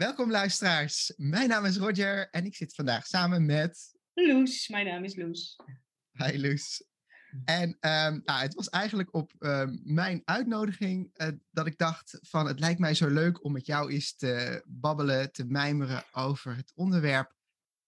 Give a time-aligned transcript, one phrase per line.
[0.00, 1.12] Welkom luisteraars.
[1.16, 3.98] Mijn naam is Roger en ik zit vandaag samen met...
[4.14, 5.56] Loes, mijn naam is Loes.
[6.12, 6.84] Hi Loes.
[7.44, 12.46] En um, nou, het was eigenlijk op um, mijn uitnodiging uh, dat ik dacht van
[12.46, 16.72] het lijkt mij zo leuk om met jou eens te babbelen, te mijmeren over het
[16.74, 17.34] onderwerp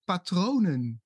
[0.05, 1.03] patronen.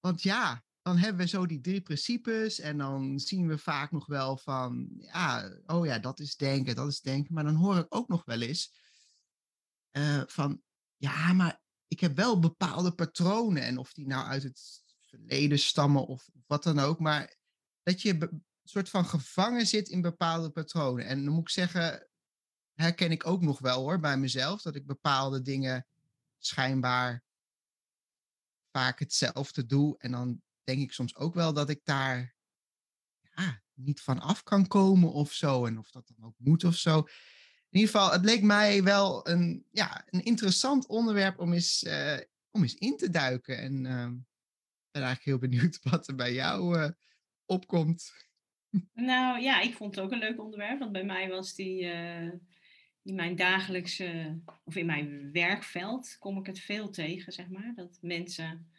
[0.00, 4.06] Want ja, dan hebben we zo die drie principes en dan zien we vaak nog
[4.06, 7.34] wel van, ja, oh ja, dat is denken, dat is denken.
[7.34, 8.84] Maar dan hoor ik ook nog wel eens
[9.96, 10.62] uh, van,
[10.96, 16.06] ja, maar ik heb wel bepaalde patronen en of die nou uit het verleden stammen
[16.06, 17.36] of wat dan ook, maar
[17.82, 21.06] dat je een soort van gevangen zit in bepaalde patronen.
[21.06, 22.08] En dan moet ik zeggen,
[22.74, 25.86] herken ik ook nog wel hoor bij mezelf, dat ik bepaalde dingen
[26.38, 27.24] schijnbaar
[28.70, 29.98] vaak hetzelfde doe.
[29.98, 32.34] En dan denk ik soms ook wel dat ik daar
[33.74, 35.66] niet van af kan komen of zo.
[35.66, 37.06] En of dat dan ook moet of zo.
[37.76, 42.18] In ieder geval, het leek mij wel een, ja, een interessant onderwerp om eens, uh,
[42.50, 43.58] om eens in te duiken.
[43.58, 44.06] En uh,
[44.90, 46.88] ben eigenlijk heel benieuwd wat er bij jou uh,
[47.44, 48.12] opkomt.
[48.92, 50.78] Nou ja, ik vond het ook een leuk onderwerp.
[50.78, 51.80] Want bij mij was die
[53.02, 57.72] in mijn dagelijkse, of in mijn werkveld, kom ik het veel tegen, zeg maar.
[57.74, 58.70] Dat mensen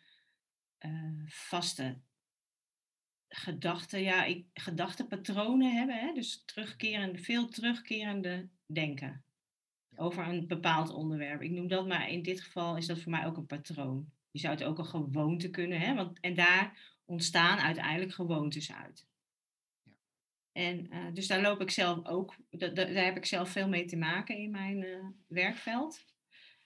[1.25, 1.97] vaste
[3.27, 5.99] gedachten, ja, ik, gedachtenpatronen hebben.
[5.99, 6.13] Hè?
[6.13, 9.25] Dus terugkerende, veel terugkerende denken
[9.97, 11.41] over een bepaald onderwerp.
[11.41, 14.11] Ik noem dat maar in dit geval is dat voor mij ook een patroon.
[14.31, 15.95] Je zou het ook een gewoonte kunnen, hè?
[15.95, 19.07] Want, en daar ontstaan uiteindelijk gewoontes uit.
[19.83, 19.91] Ja.
[20.51, 23.67] En uh, dus daar loop ik zelf ook, da, da, daar heb ik zelf veel
[23.67, 26.05] mee te maken in mijn uh, werkveld.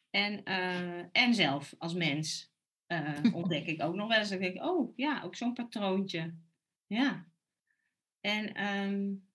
[0.10, 2.50] En, uh, en zelf als mens
[3.34, 4.30] ontdek ik ook nog wel eens.
[4.30, 6.36] Dat ik denk, oh ja, ook zo'n patroontje.
[6.88, 7.26] Ja.
[8.22, 9.31] En um,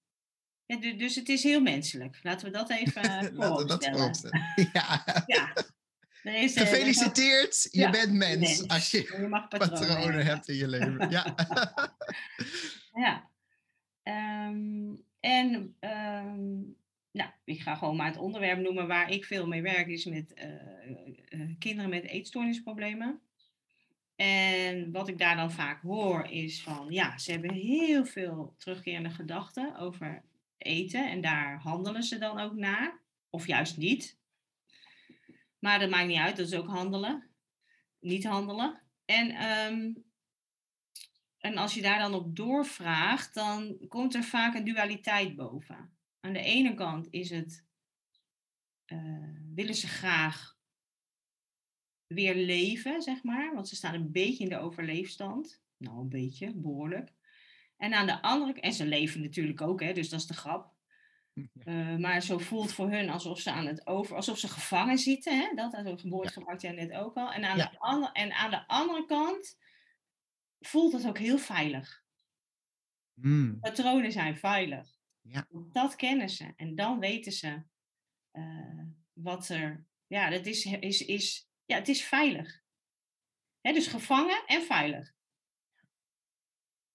[0.96, 2.18] dus het is heel menselijk.
[2.22, 3.02] Laten we dat even
[3.34, 4.28] Laten we dat.
[4.72, 5.02] Ja.
[5.26, 5.52] ja.
[6.32, 10.68] Is, Gefeliciteerd, je ja, bent mens, mens, als je, je patronen, patronen hebt in je
[10.68, 11.10] leven.
[11.10, 11.34] Ja.
[13.04, 13.30] ja.
[14.48, 16.76] Um, en um,
[17.10, 20.32] nou, ik ga gewoon maar het onderwerp noemen waar ik veel mee werk, is met
[20.34, 23.20] uh, uh, kinderen met eetstoornisproblemen.
[24.16, 29.10] En wat ik daar dan vaak hoor is van, ja, ze hebben heel veel terugkerende
[29.10, 30.22] gedachten over
[30.66, 34.18] eten en daar handelen ze dan ook naar, of juist niet.
[35.58, 37.30] Maar dat maakt niet uit, dat is ook handelen,
[37.98, 38.82] niet handelen.
[39.04, 40.04] En, um,
[41.38, 45.96] en als je daar dan op doorvraagt, dan komt er vaak een dualiteit boven.
[46.20, 47.66] Aan de ene kant is het,
[48.86, 50.58] uh, willen ze graag
[52.06, 53.54] weer leven, zeg maar.
[53.54, 55.62] Want ze staan een beetje in de overleefstand.
[55.76, 57.15] Nou, een beetje, behoorlijk.
[57.76, 60.74] En aan de andere en ze leven natuurlijk ook, hè, dus dat is de grap.
[61.64, 65.38] Uh, maar zo voelt voor hun alsof ze aan het over, alsof ze gevangen zitten.
[65.38, 65.54] Hè?
[65.54, 67.32] Dat het woord gebruikte jij net ook al.
[67.32, 67.68] En aan, ja.
[67.68, 69.58] de andere, en aan de andere kant
[70.60, 72.04] voelt het ook heel veilig.
[73.14, 73.60] Mm.
[73.60, 74.98] Patronen zijn veilig.
[75.20, 75.46] Ja.
[75.50, 76.52] Dat kennen ze.
[76.56, 77.62] En dan weten ze
[78.32, 78.82] uh,
[79.12, 79.86] wat er.
[80.06, 82.62] Ja, dat is, is, is ja, het is veilig.
[83.60, 85.14] He, dus gevangen en veilig.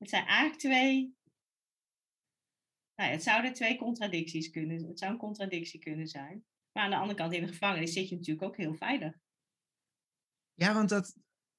[0.02, 1.16] Het zijn eigenlijk twee.
[2.96, 4.88] Nou ja, het zouden twee contradicties kunnen.
[4.88, 6.46] Het zou een contradictie kunnen zijn.
[6.72, 9.14] Maar aan de andere kant, in de gevangenis zit je natuurlijk ook heel veilig.
[10.54, 11.16] Ja, want dat.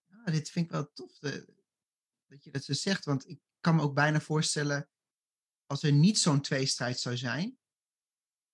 [0.06, 3.04] Nou, dit vind ik wel tof dat je dat zo zegt.
[3.04, 4.88] Want ik kan me ook bijna voorstellen.
[5.66, 7.58] Als er niet zo'n tweestrijd zou zijn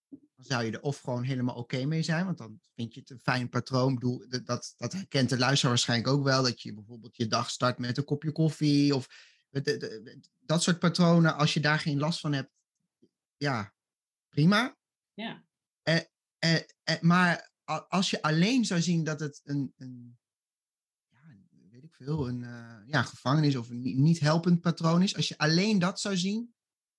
[0.09, 3.11] dan zou je er of gewoon helemaal oké mee zijn, want dan vind je het
[3.11, 4.19] een fijn patroon.
[4.45, 7.97] Dat, dat herkent de luisteraar waarschijnlijk ook wel, dat je bijvoorbeeld je dag start met
[7.97, 9.09] een kopje koffie of
[10.39, 11.37] dat soort patronen.
[11.37, 12.51] Als je daar geen last van hebt,
[13.37, 13.75] ja,
[14.29, 14.77] prima.
[15.15, 15.45] Ja.
[15.83, 16.09] En,
[16.39, 17.51] eh, eh, maar
[17.89, 20.19] als je alleen zou zien dat het een, een
[21.09, 21.19] ja,
[21.71, 25.39] weet ik veel, een uh, ja, gevangenis of een niet helpend patroon is, als je
[25.39, 26.55] alleen dat zou zien,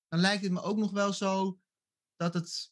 [0.07, 1.59] dan lijkt het me ook nog wel zo
[2.15, 2.71] dat het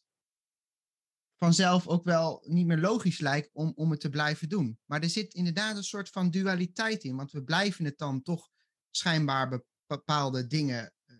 [1.36, 4.78] vanzelf ook wel niet meer logisch lijkt om, om het te blijven doen.
[4.84, 8.50] Maar er zit inderdaad een soort van dualiteit in, want we blijven het dan toch
[8.90, 11.16] schijnbaar bepaalde dingen uh,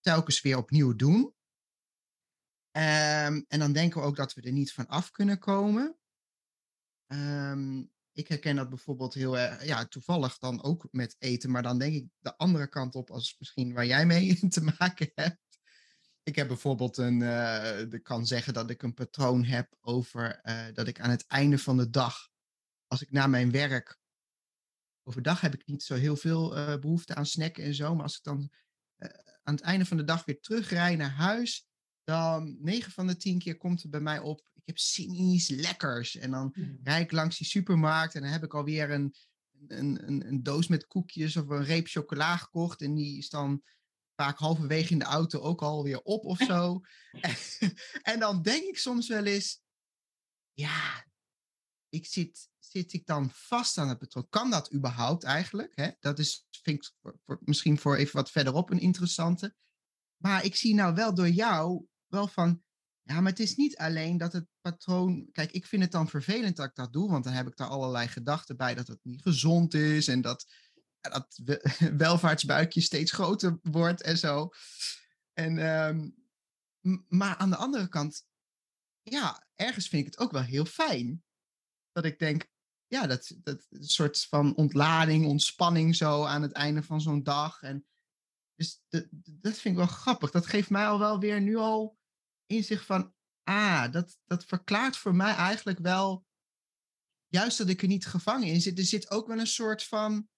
[0.00, 1.34] telkens weer opnieuw doen.
[2.76, 5.98] Um, en dan denken we ook dat we er niet van af kunnen komen.
[7.06, 11.78] Um, ik herken dat bijvoorbeeld heel erg, ja, toevallig dan ook met eten, maar dan
[11.78, 15.42] denk ik de andere kant op als misschien waar jij mee te maken hebt.
[16.22, 20.66] Ik heb bijvoorbeeld een, uh, ik kan zeggen dat ik een patroon heb over uh,
[20.72, 22.28] dat ik aan het einde van de dag,
[22.86, 23.98] als ik na mijn werk,
[25.04, 28.16] overdag heb ik niet zo heel veel uh, behoefte aan snacken en zo, maar als
[28.16, 28.50] ik dan
[29.42, 31.66] aan het einde van de dag weer terugrij naar huis,
[32.04, 35.24] dan 9 van de 10 keer komt het bij mij op, ik heb zin in
[35.24, 36.16] iets lekkers.
[36.16, 36.80] En dan mm.
[36.82, 39.14] rijd ik langs die supermarkt en dan heb ik alweer een,
[39.68, 42.82] een, een, een doos met koekjes of een reep chocola gekocht.
[42.82, 43.62] En die is dan
[44.14, 46.80] vaak halverwege in de auto ook alweer op of zo.
[47.20, 47.36] en,
[48.12, 49.62] en dan denk ik soms wel eens,
[50.52, 51.06] ja,
[51.88, 54.28] ik zit, zit ik dan vast aan het patroon?
[54.28, 55.72] Kan dat überhaupt eigenlijk?
[55.74, 55.90] Hè?
[56.00, 59.54] Dat is, vind ik misschien voor even wat verderop een interessante.
[60.16, 62.62] Maar ik zie nou wel door jou wel van,
[63.02, 65.28] ja, maar het is niet alleen dat het patroon.
[65.32, 67.68] Kijk, ik vind het dan vervelend dat ik dat doe, want dan heb ik daar
[67.68, 70.46] allerlei gedachten bij dat het niet gezond is en dat
[71.10, 71.40] dat
[71.96, 74.50] welvaartsbuikje steeds groter wordt en zo.
[75.32, 76.14] En, um,
[77.08, 78.26] maar aan de andere kant,
[79.02, 81.24] ja, ergens vind ik het ook wel heel fijn.
[81.92, 82.48] Dat ik denk,
[82.94, 87.62] ja, dat, dat soort van ontlading, ontspanning zo aan het einde van zo'n dag.
[87.62, 87.86] En
[88.54, 90.30] dus dat, dat vind ik wel grappig.
[90.30, 91.98] Dat geeft mij al wel weer nu al
[92.46, 96.26] inzicht van, ah, dat, dat verklaart voor mij eigenlijk wel,
[97.26, 98.78] juist dat ik er niet gevangen in zit.
[98.78, 100.28] Er zit ook wel een soort van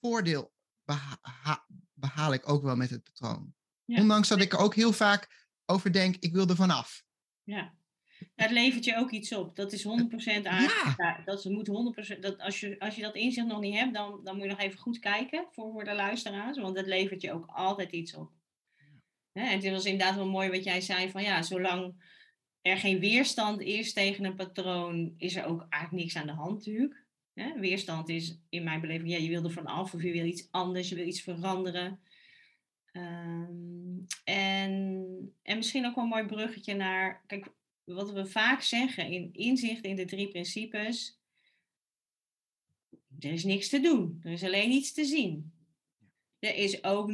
[0.00, 0.52] voordeel,
[0.84, 3.54] beha behaal ik ook wel met het patroon.
[3.86, 7.04] Ondanks dat ik er ook heel vaak over denk, ik wil er vanaf.
[7.42, 7.77] Ja.
[8.34, 9.56] Het levert je ook iets op.
[9.56, 9.88] Dat is 100%
[10.24, 10.94] eigenlijk.
[10.96, 11.22] Ja.
[11.24, 11.68] Dat moet
[12.16, 12.18] 100%.
[12.18, 14.60] Dat als, je, als je dat inzicht nog niet hebt, dan, dan moet je nog
[14.60, 16.58] even goed kijken voor, voor de luisteraars.
[16.58, 18.30] Want het levert je ook altijd iets op.
[19.32, 21.94] En het was inderdaad wel mooi wat jij zei: van ja, zolang
[22.62, 26.54] er geen weerstand is tegen een patroon, is er ook eigenlijk niks aan de hand
[26.54, 27.06] natuurlijk.
[27.56, 30.48] Weerstand is in mijn beleving, ja, je wil er van af of je wil iets
[30.50, 32.00] anders, je wil iets veranderen.
[32.92, 37.46] Ehm, en, en misschien ook wel een mooi bruggetje naar, kijk,
[37.94, 41.18] wat we vaak zeggen in inzicht in de drie principes.
[43.18, 45.52] Er is niks te doen, er is alleen iets te zien.
[46.38, 47.10] Er, is ook,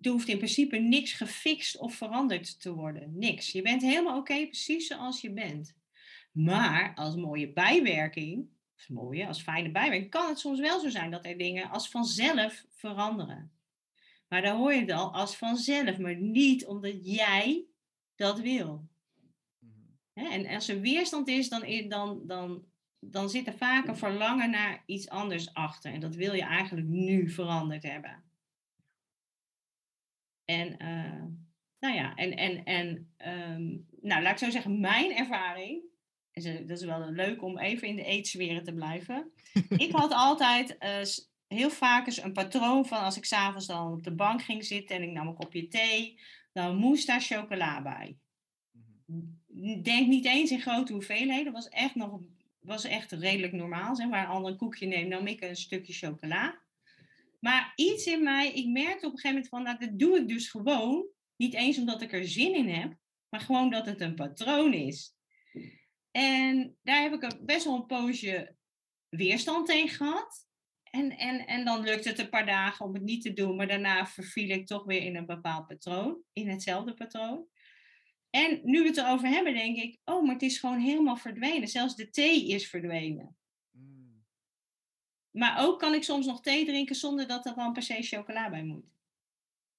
[0.00, 3.18] er hoeft in principe niks gefixt of veranderd te worden.
[3.18, 3.52] Niks.
[3.52, 5.74] Je bent helemaal oké, precies zoals je bent.
[6.32, 11.10] Maar als mooie bijwerking, als mooie, als fijne bijwerking, kan het soms wel zo zijn
[11.10, 13.52] dat er dingen als vanzelf veranderen.
[14.28, 17.64] Maar dan hoor je het al als vanzelf, maar niet omdat jij
[18.16, 18.88] dat wil.
[20.16, 22.64] En als er weerstand is, dan, dan, dan,
[23.00, 25.92] dan zit er vaak een verlangen naar iets anders achter.
[25.92, 28.24] En dat wil je eigenlijk nu veranderd hebben.
[30.44, 31.24] En, uh,
[31.78, 33.12] nou ja, en, en, en
[33.52, 35.82] um, nou, laat ik zo zeggen, mijn ervaring,
[36.66, 39.32] dat is wel leuk om even in de eetsferen te blijven.
[39.76, 44.02] ik had altijd uh, heel vaak eens een patroon van als ik s'avonds dan op
[44.02, 46.20] de bank ging zitten en ik nam een kopje thee,
[46.52, 48.18] dan moest daar chocola bij.
[49.04, 49.44] Mhm.
[49.82, 52.20] Denk niet eens in grote hoeveelheden, was echt nog
[52.66, 53.96] was echt redelijk normaal.
[53.96, 56.58] Zeg maar een ander koekje neem, nam ik een stukje chocola.
[57.40, 60.28] Maar iets in mij, ik merkte op een gegeven moment van, nou, dat doe ik
[60.28, 61.06] dus gewoon.
[61.36, 62.96] Niet eens omdat ik er zin in heb,
[63.28, 65.14] maar gewoon dat het een patroon is.
[66.10, 68.54] En daar heb ik best wel een poosje
[69.08, 70.46] weerstand tegen gehad.
[70.82, 73.68] En, en, en dan lukt het een paar dagen om het niet te doen, maar
[73.68, 77.46] daarna verviel ik toch weer in een bepaald patroon, in hetzelfde patroon.
[78.36, 81.68] En nu we het erover hebben, denk ik, oh, maar het is gewoon helemaal verdwenen.
[81.68, 83.36] Zelfs de thee is verdwenen.
[85.30, 88.50] Maar ook kan ik soms nog thee drinken zonder dat er dan per se chocola
[88.50, 88.84] bij moet.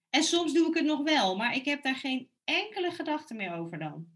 [0.09, 3.53] En soms doe ik het nog wel, maar ik heb daar geen enkele gedachte meer
[3.53, 4.07] over dan.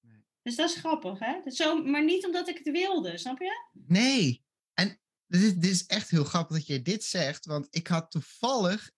[0.00, 0.24] Nee.
[0.42, 1.50] Dus dat is grappig, hè?
[1.50, 3.68] Zo, maar niet omdat ik het wilde, snap je?
[3.72, 4.44] Nee.
[4.74, 8.90] En dit dit is echt heel grappig dat je dit zegt, want ik had toevallig,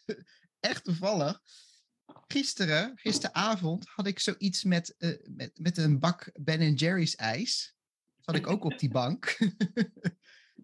[0.60, 1.42] echt toevallig,
[2.32, 7.74] gisteren, gisteravond, had ik zoiets met, uh, met, met een bak Ben Jerry's ijs.
[8.20, 9.36] Zat ik ook op die bank.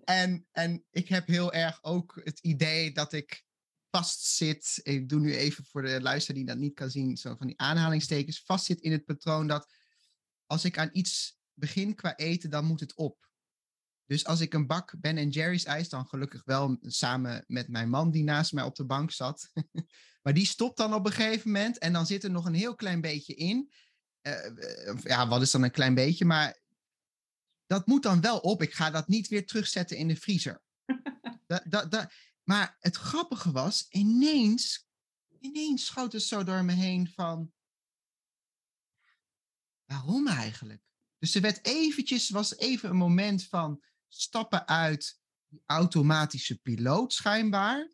[0.04, 3.44] En, en ik heb heel erg ook het idee dat ik
[3.90, 4.80] vastzit.
[4.82, 7.58] Ik doe nu even voor de luisteraar die dat niet kan zien, zo van die
[7.58, 8.42] aanhalingstekens.
[8.44, 9.72] Vastzit in het patroon dat
[10.46, 13.28] als ik aan iets begin qua eten, dan moet het op.
[14.06, 18.10] Dus als ik een bak Ben Jerry's ijs, dan gelukkig wel samen met mijn man
[18.10, 19.50] die naast mij op de bank zat.
[20.28, 22.74] Maar die stopt dan op een gegeven moment en dan zit er nog een heel
[22.74, 23.72] klein beetje in.
[24.22, 26.24] Uh, ja, wat is dan een klein beetje?
[26.24, 26.60] Maar
[27.66, 28.62] dat moet dan wel op.
[28.62, 30.62] Ik ga dat niet weer terugzetten in de vriezer.
[32.42, 34.88] Maar het grappige was, ineens,
[35.40, 37.52] ineens schoot het zo door me heen van,
[39.84, 40.82] waarom eigenlijk?
[41.18, 47.92] Dus er werd eventjes, was even een moment van stappen uit die automatische piloot schijnbaar.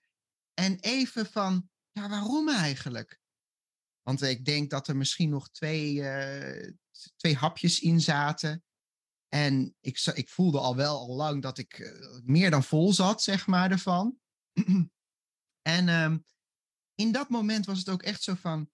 [0.55, 3.20] En even van, ja, waarom eigenlijk?
[4.02, 6.72] Want ik denk dat er misschien nog twee, uh,
[7.16, 8.64] twee hapjes in zaten.
[9.28, 13.22] En ik, ik voelde al wel al lang dat ik uh, meer dan vol zat,
[13.22, 14.18] zeg maar, ervan.
[15.76, 16.24] en um,
[16.94, 18.70] in dat moment was het ook echt zo van,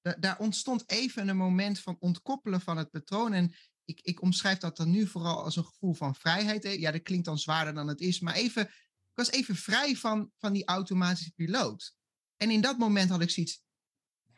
[0.00, 3.32] daar ontstond even een moment van ontkoppelen van het patroon.
[3.32, 6.62] En ik, ik omschrijf dat dan nu vooral als een gevoel van vrijheid.
[6.62, 8.20] Ja, dat klinkt dan zwaarder dan het is.
[8.20, 11.94] Maar even, ik was even vrij van, van die automatische piloot.
[12.42, 13.62] En in dat moment had ik zoiets.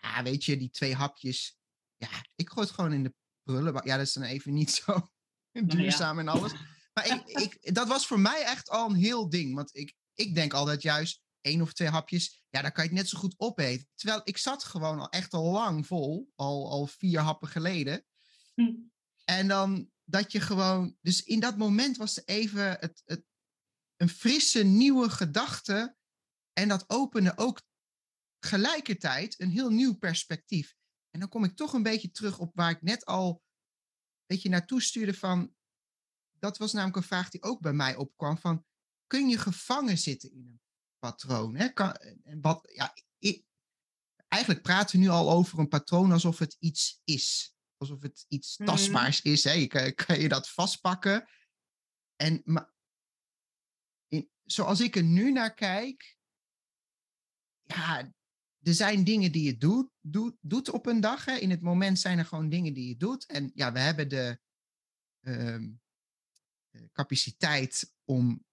[0.01, 1.59] Ja, weet je, die twee hapjes.
[1.97, 3.85] Ja, ik gooi het gewoon in de prullenbak.
[3.85, 5.11] Ja, dat is dan even niet zo
[5.53, 6.53] duurzaam en alles.
[6.93, 9.55] Maar ik, ik, dat was voor mij echt al een heel ding.
[9.55, 12.99] Want ik, ik denk altijd juist één of twee hapjes, ja, daar kan je het
[12.99, 13.89] net zo goed opeten.
[13.95, 18.05] Terwijl ik zat gewoon al echt al lang vol, al, al vier happen geleden.
[18.55, 18.73] Hm.
[19.25, 23.25] En dan dat je gewoon, dus in dat moment was er even het, het,
[23.97, 25.97] een frisse, nieuwe gedachte.
[26.53, 27.63] En dat opende ook
[28.45, 30.75] gelijkertijd een heel nieuw perspectief.
[31.11, 34.49] En dan kom ik toch een beetje terug op waar ik net al een beetje
[34.49, 35.55] naartoe stuurde van,
[36.39, 38.65] dat was namelijk een vraag die ook bij mij opkwam van,
[39.07, 40.61] kun je gevangen zitten in een
[40.99, 41.57] patroon.
[41.57, 41.69] Hè?
[41.69, 43.45] Kan, en wat, ja, ik,
[44.29, 47.55] eigenlijk praten we nu al over een patroon alsof het iets is.
[47.77, 48.69] Alsof het iets mhm.
[48.69, 49.45] tastbaars is.
[49.45, 49.53] Hè?
[49.53, 51.29] Je kan, kan, je dat vastpakken.
[52.17, 52.73] En maar,
[54.09, 56.17] in, zoals ik er nu naar kijk,
[57.63, 58.13] ja,
[58.65, 61.25] er zijn dingen die je doet, doet, doet op een dag.
[61.25, 61.35] Hè?
[61.35, 63.27] In het moment zijn er gewoon dingen die je doet.
[63.27, 64.39] En ja, we hebben de
[65.21, 65.59] uh,
[66.93, 68.45] capaciteit om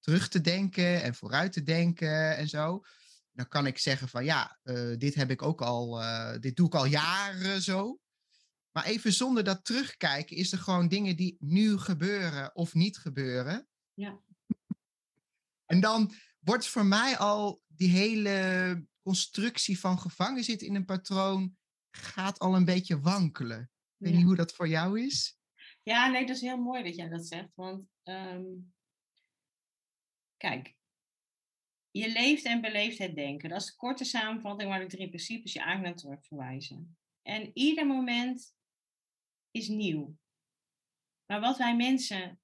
[0.00, 2.84] terug te denken en vooruit te denken en zo.
[3.32, 6.66] Dan kan ik zeggen van ja, uh, dit heb ik ook al, uh, dit doe
[6.66, 8.00] ik al jaren zo.
[8.70, 13.68] Maar even zonder dat terugkijken is er gewoon dingen die nu gebeuren of niet gebeuren.
[13.94, 14.20] Ja.
[15.66, 21.56] En dan wordt voor mij al die hele constructie van gevangen zitten in een patroon
[21.90, 23.60] gaat al een beetje wankelen.
[23.60, 25.38] Ik weet niet hoe dat voor jou is.
[25.82, 27.54] Ja, nee, dat is heel mooi dat jij dat zegt.
[27.54, 28.72] Want um,
[30.40, 30.74] Kijk,
[31.90, 33.48] je leeft en beleeft het denken.
[33.48, 36.98] Dat is de korte samenvatting waar de drie principes je eigenlijk naar terug verwijzen.
[37.22, 38.54] En ieder moment
[39.50, 40.16] is nieuw.
[41.26, 42.40] Maar wat wij mensen,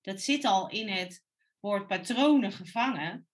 [0.00, 1.24] dat zit al in het
[1.60, 3.28] woord patronen gevangen,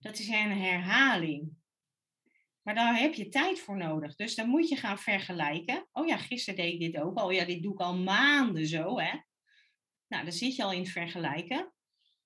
[0.00, 1.58] dat is een herhaling.
[2.62, 4.16] Maar daar heb je tijd voor nodig.
[4.16, 5.88] Dus dan moet je gaan vergelijken.
[5.92, 7.30] Oh ja, gisteren deed ik dit ook al.
[7.30, 9.18] Ja, dit doe ik al maanden zo, hè.
[10.08, 11.72] Nou, dan zit je al in het vergelijken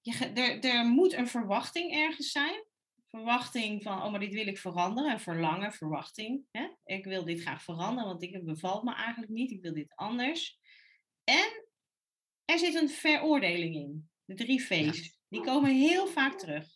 [0.05, 2.65] je, er, er moet een verwachting ergens zijn.
[3.09, 5.13] Verwachting van, oh, maar dit wil ik veranderen.
[5.13, 6.45] En verlangen, verwachting.
[6.51, 6.69] Hè?
[6.85, 9.51] Ik wil dit graag veranderen, want dit bevalt me eigenlijk niet.
[9.51, 10.59] Ik wil dit anders.
[11.25, 11.67] En
[12.45, 14.11] er zit een veroordeling in.
[14.25, 15.19] De drie V's.
[15.29, 16.74] Die komen heel vaak terug.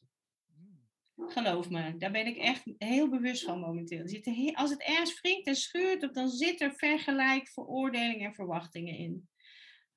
[1.26, 3.98] Geloof me, daar ben ik echt heel bewust van momenteel.
[3.98, 8.96] Er zitten als het ergens wringt en scheurt, dan zit er vergelijk, veroordeling en verwachtingen
[8.96, 9.28] in.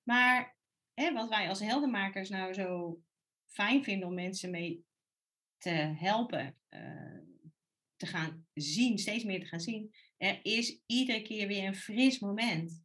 [0.04, 0.58] Maar
[0.94, 3.02] hè, wat wij als heldenmakers nou zo
[3.46, 4.86] fijn vinden om mensen mee
[5.58, 7.20] te helpen, uh,
[7.96, 9.94] te gaan zien, steeds meer te gaan zien.
[10.18, 12.84] Er is iedere keer weer een fris moment.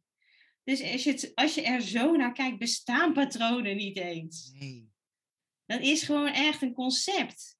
[0.63, 4.51] Dus als je, als je er zo naar kijkt, bestaan patronen niet eens.
[4.59, 4.89] Nee.
[5.65, 7.56] Dat is gewoon echt een concept.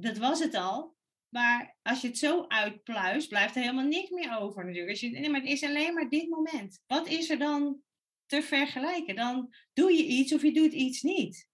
[0.00, 0.96] Dat was het al.
[1.28, 4.90] Maar als je het zo uitpluist, blijft er helemaal niks meer over natuurlijk.
[4.90, 6.82] Als je, nee, maar het is alleen maar dit moment.
[6.86, 7.82] Wat is er dan
[8.28, 9.16] te vergelijken.
[9.16, 11.48] Dan doe je iets of je doet iets niet.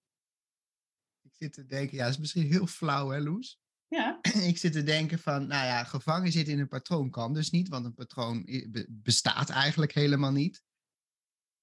[1.22, 3.60] Ik zit te denken, ja, dat is misschien heel flauw, hè, Loes?
[3.88, 4.18] Ja.
[4.50, 7.68] Ik zit te denken van, nou ja, gevangen zitten in een patroon kan dus niet,
[7.68, 8.48] want een patroon
[8.88, 10.63] bestaat eigenlijk helemaal niet.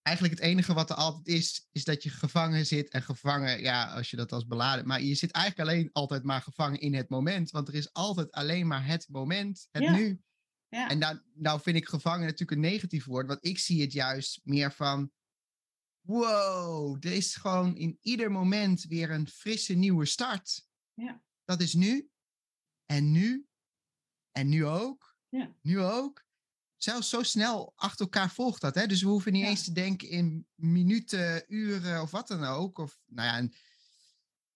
[0.01, 3.93] Eigenlijk het enige wat er altijd is, is dat je gevangen zit en gevangen, ja,
[3.93, 7.09] als je dat als beladen, maar je zit eigenlijk alleen altijd maar gevangen in het
[7.09, 10.21] moment, want er is altijd alleen maar het moment, het nu.
[10.67, 10.89] Ja.
[10.89, 14.39] En dan, nou vind ik gevangen natuurlijk een negatief woord, want ik zie het juist
[14.43, 15.11] meer van,
[16.01, 20.67] wow, er is gewoon in ieder moment weer een frisse nieuwe start.
[20.93, 21.23] Ja.
[21.45, 22.09] Dat is nu.
[22.85, 23.47] En nu.
[24.31, 25.15] En nu ook.
[25.29, 25.55] Ja.
[25.61, 26.25] Nu ook.
[26.83, 28.75] Zelfs zo snel achter elkaar volgt dat.
[28.75, 28.87] Hè?
[28.87, 32.77] Dus we hoeven niet eens te denken in minuten, uren of wat dan ook.
[32.77, 33.49] Of, nou ja,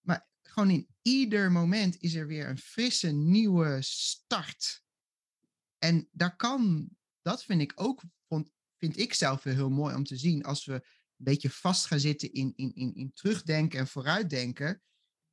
[0.01, 4.83] maar gewoon in ieder moment is er weer een frisse, nieuwe start.
[5.77, 6.89] En daar kan,
[7.21, 10.43] dat vind ik ook, vond, vind ik zelf heel mooi om te zien.
[10.43, 10.81] Als we een
[11.15, 14.81] beetje vast gaan zitten in, in, in, in terugdenken en vooruitdenken,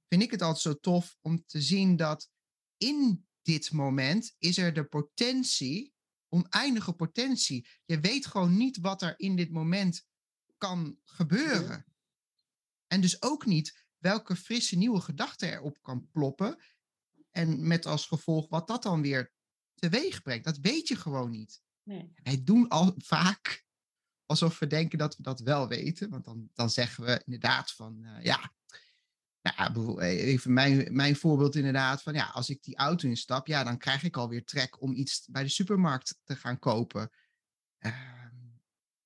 [0.09, 2.31] vind ik het altijd zo tof om te zien dat
[2.77, 5.92] in dit moment is er de potentie,
[6.33, 7.69] oneindige potentie.
[7.85, 10.07] Je weet gewoon niet wat er in dit moment
[10.57, 11.85] kan gebeuren.
[12.87, 16.63] En dus ook niet welke frisse nieuwe gedachte erop kan ploppen.
[17.31, 19.33] En met als gevolg wat dat dan weer
[19.75, 20.45] teweeg brengt.
[20.45, 21.63] Dat weet je gewoon niet.
[21.83, 22.13] Nee.
[22.23, 23.65] Wij doen al vaak
[24.27, 26.11] alsof we denken dat we dat wel weten.
[26.11, 28.53] Want dan, dan zeggen we inderdaad van, uh, ja,
[29.43, 33.79] nou, even mijn, mijn voorbeeld inderdaad van, ja, als ik die auto instap, ja, dan
[33.79, 37.11] krijg ik alweer trek om iets bij de supermarkt te gaan kopen.
[37.81, 38.25] Uh,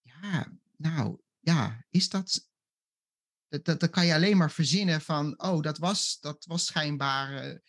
[0.03, 2.49] ja, nou, ja, is dat,
[3.49, 7.61] dat, dat, kan je alleen maar verzinnen van, oh, dat was, dat was schijnbaar,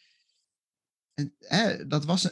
[1.52, 2.30] uh, dat was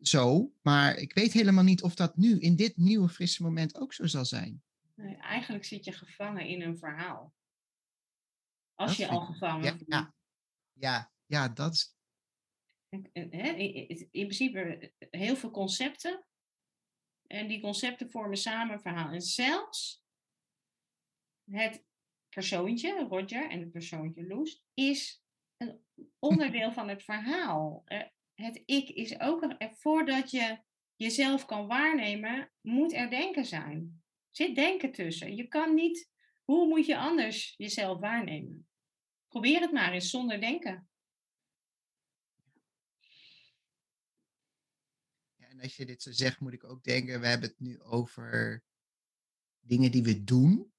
[0.00, 3.92] zo, maar ik weet helemaal niet of dat nu in dit nieuwe frisse moment ook
[3.92, 4.62] zo zal zijn.
[4.94, 7.34] Nee, eigenlijk zit je gevangen in een verhaal.
[8.76, 10.14] Als je al gevangen ja, ja,
[10.72, 11.94] ja, ja, dat is.
[14.10, 16.26] In principe heel veel concepten.
[17.26, 19.12] En die concepten vormen samen een verhaal.
[19.12, 20.04] En zelfs
[21.50, 21.84] het
[22.28, 25.22] persoontje, Roger, en het persoontje Loes, is
[25.56, 25.84] een
[26.18, 27.84] onderdeel van het verhaal
[28.36, 30.58] het ik is ook een, voordat je
[30.96, 34.02] jezelf kan waarnemen, moet er denken zijn.
[34.30, 35.36] Zit denken tussen.
[35.36, 36.10] Je kan niet,
[36.46, 38.68] hoe moet je anders jezelf waarnemen?
[39.28, 40.88] Probeer het maar eens zonder denken.
[45.34, 47.80] Ja, en als je dit zo zegt, moet ik ook denken, we hebben het nu
[47.80, 48.62] over
[49.60, 50.72] dingen die we doen.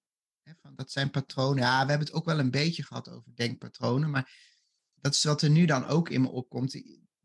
[0.61, 1.63] van, dat zijn patronen.
[1.63, 4.55] Ja, we hebben het ook wel een beetje gehad over denkpatronen, maar
[4.93, 6.71] dat is wat er nu dan ook in me opkomt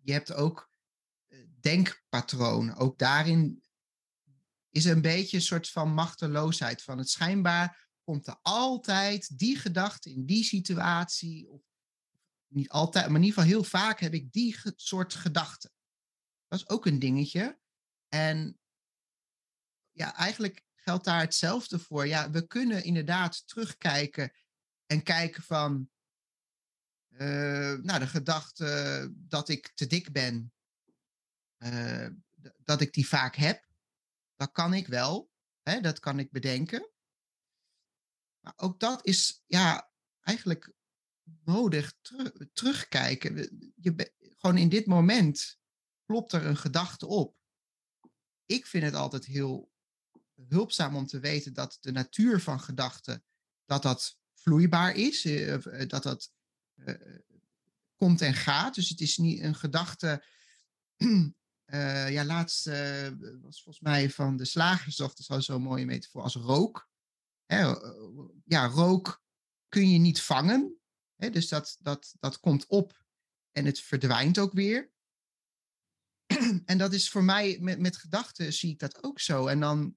[0.03, 0.71] je hebt ook
[1.27, 2.77] eh, denkpatronen.
[2.77, 3.63] Ook daarin
[4.71, 10.11] is een beetje een soort van machteloosheid van het schijnbaar komt er altijd die gedachte
[10.11, 11.49] in die situatie.
[11.49, 11.63] Of
[12.49, 15.71] niet altijd, maar in ieder geval heel vaak heb ik die soort gedachten.
[16.49, 17.59] Dat is ook een dingetje.
[18.09, 18.59] En
[19.91, 22.07] ja, eigenlijk geldt daar hetzelfde voor.
[22.07, 24.33] Ja, we kunnen inderdaad terugkijken
[24.87, 25.91] en kijken van,
[27.09, 30.53] uh, nou, de gedachte dat ik te dik ben,
[31.59, 32.09] uh,
[32.57, 33.69] dat ik die vaak heb,
[34.37, 35.31] dat kan ik wel.
[35.63, 36.92] Hè, dat kan ik bedenken.
[38.43, 40.73] Maar ook dat is ja, eigenlijk
[41.45, 43.37] nodig ter terugkijken.
[43.77, 45.59] Je gewoon in dit moment
[46.05, 47.37] klopt er een gedachte op.
[48.47, 49.73] Ik vind het altijd heel
[50.49, 53.25] hulpzaam om te weten dat de natuur van gedachten,
[53.65, 56.33] dat dat vloeibaar is, eh, dat dat
[56.77, 56.95] uh,
[57.97, 58.75] komt en gaat.
[58.75, 60.25] Dus het is niet een gedachte.
[62.09, 62.65] Ja, laatst
[63.41, 66.91] was volgens mij van de slagersdochter, zo'n mooie metafoor, als rook.
[67.53, 67.75] Hè,
[68.45, 69.23] ja, rook
[69.69, 70.81] kun je niet vangen.
[71.17, 73.05] Hè, dus dat, dat, dat komt op
[73.51, 74.93] en het verdwijnt ook weer.
[76.65, 79.47] en dat is voor mij, met, met gedachten zie ik dat ook zo.
[79.47, 79.97] En dan,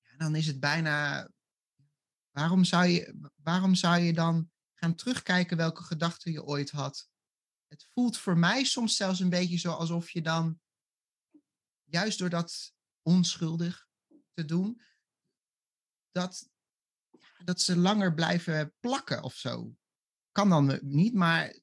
[0.00, 1.30] ja, dan is het bijna,
[2.30, 7.08] waarom zou je, waarom zou je dan gaan terugkijken welke gedachten je ooit had.
[7.68, 10.60] Het voelt voor mij soms zelfs een beetje zo alsof je dan,
[11.84, 13.88] juist door dat onschuldig
[14.32, 14.82] te doen,
[16.12, 16.50] dat,
[17.44, 19.74] dat ze langer blijven plakken of zo.
[20.32, 21.58] Kan dan niet, maar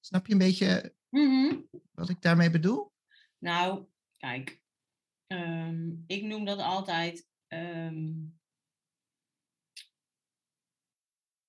[0.00, 1.60] snap je een beetje mhm.
[1.92, 2.92] wat ik daarmee bedoel?
[3.38, 4.60] Nou, kijk,
[5.26, 8.12] ehm, ik noem dat altijd ehm,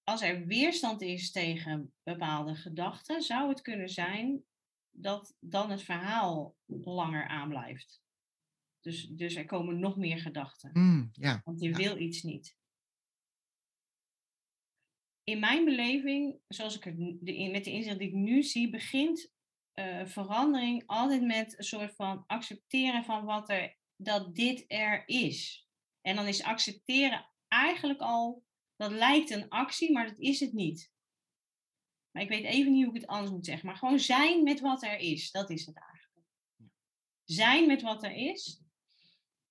[0.04, 4.44] als er weerstand is tegen bepaalde gedachten, zou het kunnen zijn
[4.92, 8.04] dat dan het verhaal langer aanblijft.
[8.86, 10.70] Dus, dus er komen nog meer gedachten.
[10.74, 11.42] Mm, ja.
[11.44, 12.56] Want je wil iets niet.
[15.24, 19.32] In mijn beleving, zoals ik het met de inzicht die ik nu zie, begint
[19.74, 25.68] uh, verandering altijd met een soort van accepteren van wat er, dat dit er is.
[26.02, 28.44] En dan is accepteren eigenlijk al
[28.76, 30.92] dat lijkt een actie, maar dat is het niet.
[32.12, 33.66] Maar ik weet even niet hoe ik het anders moet zeggen.
[33.66, 35.32] Maar gewoon zijn met wat er is.
[35.32, 36.28] Dat is het eigenlijk.
[37.24, 38.65] Zijn met wat er is.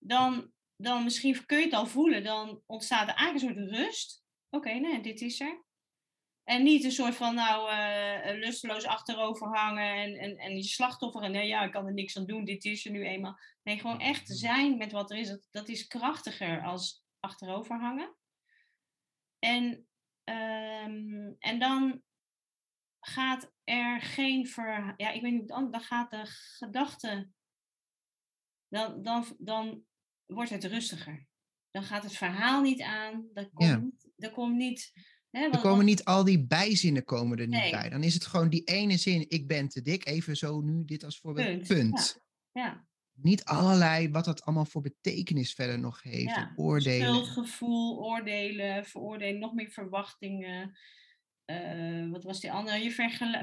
[0.07, 2.25] Dan, dan misschien kun je het al voelen.
[2.25, 4.25] Dan ontstaat er eigenlijk een soort rust.
[4.51, 5.65] Oké, nee, dit is er.
[6.45, 11.23] En niet een soort van, nou, uh, lusteloos achterover hangen en, en, en je slachtoffer.
[11.23, 13.39] En nee, ja, ik kan er niks aan doen, dit is er nu eenmaal.
[13.63, 15.29] Nee, gewoon echt zijn met wat er is.
[15.29, 18.17] Dat, dat is krachtiger als achterover hangen.
[19.39, 19.65] En,
[20.25, 22.03] um, en dan
[23.01, 24.95] gaat er geen ver...
[24.97, 27.31] Ja, ik weet niet, dan, dan gaat de gedachte...
[28.69, 29.85] Dan, dan, dan
[30.35, 31.27] wordt het rustiger.
[31.71, 33.27] Dan gaat het verhaal niet aan.
[33.33, 34.27] Dan komt, ja.
[34.27, 34.93] er komt niet
[35.43, 37.89] er komen niet al die bijzinnen komen er niet bij.
[37.89, 41.05] Dan is het gewoon die ene zin, ik ben te dik, even zo nu dit
[41.05, 41.67] als voorbeeld.
[41.67, 42.19] Punt.
[42.53, 42.63] Ja.
[42.65, 42.87] ja.
[43.13, 46.35] Niet allerlei wat dat allemaal voor betekenis verder nog heeft.
[46.35, 46.53] Ja.
[46.57, 47.07] Oordelen.
[47.07, 50.79] Schuldgevoel, oordelen, veroordelen, nog meer verwachtingen.
[51.47, 52.79] Uh, wat was die andere?
[52.79, 52.91] Je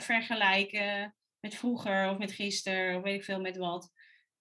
[0.01, 3.91] vergelijken met vroeger of met gisteren of weet ik veel met wat.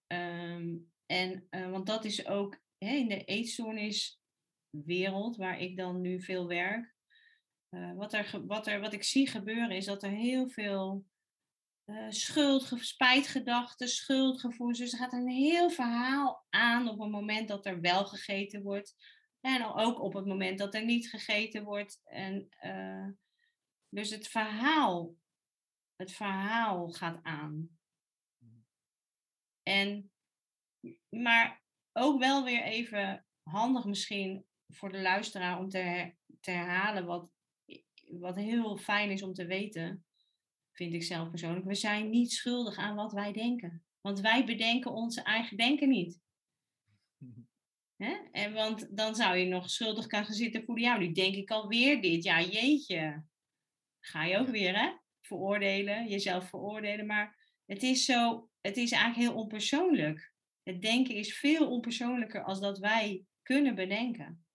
[0.07, 6.21] Um, en, uh, want dat is ook hè, in de eetstoorniswereld, waar ik dan nu
[6.21, 6.95] veel werk,
[7.69, 11.05] uh, wat, er, wat, er, wat ik zie gebeuren is dat er heel veel
[11.85, 14.79] uh, schuld, spijtgedachten, schuldgevoelens.
[14.79, 18.95] Dus er gaat een heel verhaal aan op het moment dat er wel gegeten wordt.
[19.39, 22.01] En ook op het moment dat er niet gegeten wordt.
[22.03, 23.07] En, uh,
[23.89, 25.15] dus het verhaal,
[25.95, 27.79] het verhaal gaat aan.
[29.63, 30.10] En,
[31.09, 37.29] maar ook wel weer even handig misschien voor de luisteraar om te, te herhalen wat
[38.19, 40.05] wat heel fijn is om te weten,
[40.71, 43.83] vind ik zelf persoonlijk, we zijn niet schuldig aan wat wij denken.
[44.01, 46.19] Want wij bedenken onze eigen denken niet.
[48.31, 50.83] En want dan zou je nog schuldig gaan zitten voelen.
[50.83, 52.23] Ja, nu denk ik alweer dit.
[52.23, 53.23] Ja, jeetje.
[53.99, 54.91] Ga je ook weer, hè?
[55.21, 57.05] Veroordelen, jezelf veroordelen.
[57.05, 60.33] Maar het is zo, het is eigenlijk heel onpersoonlijk.
[60.63, 64.45] Het denken is veel onpersoonlijker als dat wij kunnen bedenken.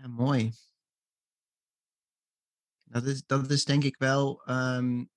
[0.00, 0.52] Ja, mooi.
[2.82, 4.50] Dat is, dat is denk ik wel.
[4.50, 5.10] Um,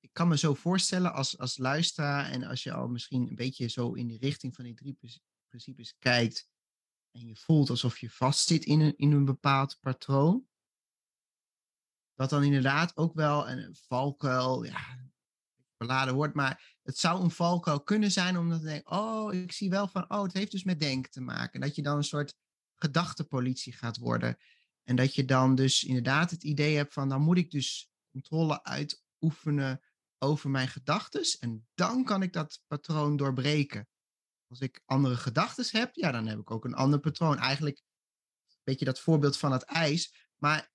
[0.00, 3.68] ik kan me zo voorstellen als, als luisteraar en als je al misschien een beetje
[3.68, 4.98] zo in de richting van die drie
[5.48, 6.48] principes kijkt
[7.14, 10.46] en je voelt alsof je vastzit in een, in een bepaald patroon,
[12.14, 14.98] dat dan inderdaad ook wel een valkuil, ja,
[15.76, 19.70] beladen wordt, maar het zou een valkuil kunnen zijn omdat je denkt, oh, ik zie
[19.70, 21.60] wel van, oh, het heeft dus met denken te maken.
[21.60, 22.34] Dat je dan een soort
[22.74, 24.36] gedachtepolitie gaat worden.
[24.82, 28.64] En dat je dan dus inderdaad het idee hebt van, dan moet ik dus controle
[28.64, 29.80] uitoefenen
[30.18, 31.22] over mijn gedachten.
[31.40, 33.88] En dan kan ik dat patroon doorbreken.
[34.54, 37.38] Als ik andere gedachten heb, ja, dan heb ik ook een ander patroon.
[37.38, 37.78] Eigenlijk
[38.48, 40.28] een beetje dat voorbeeld van het ijs.
[40.36, 40.72] Maar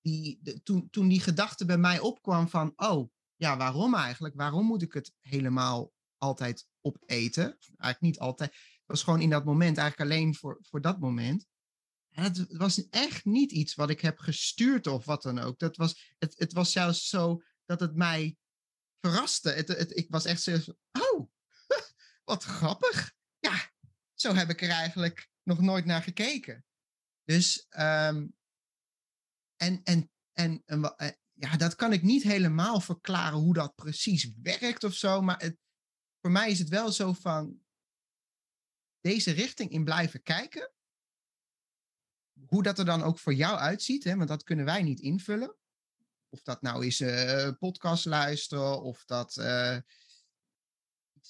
[0.00, 4.34] die, de, toen, toen die gedachte bij mij opkwam van, oh, ja, waarom eigenlijk?
[4.34, 7.44] Waarom moet ik het helemaal altijd opeten?
[7.76, 11.46] Eigenlijk niet altijd was gewoon in dat moment eigenlijk alleen voor, voor dat moment.
[12.10, 15.58] En het, was echt niet iets wat ik heb gestuurd of wat dan ook.
[15.58, 18.36] Dat was, het, het was zelfs zo dat het mij
[19.00, 19.50] verraste.
[19.50, 20.56] Het, het, ik was echt zo,
[20.92, 21.30] oh,
[22.28, 23.12] wat grappig.
[23.38, 23.70] Ja,
[24.14, 26.64] zo heb ik er eigenlijk nog nooit naar gekeken.
[27.24, 28.36] Dus, um,
[29.56, 34.84] en, en, en, eh, ja, dat kan ik niet helemaal verklaren hoe dat precies werkt
[34.84, 35.22] of zo.
[35.22, 35.56] Maar het,
[36.20, 37.62] voor mij is het wel zo van,
[39.00, 40.72] deze richting in blijven kijken.
[42.46, 45.56] Hoe dat er dan ook voor jou uitziet, hè, want dat kunnen wij niet invullen.
[46.28, 49.86] Of dat nou is uh, podcast luisteren, of dat iets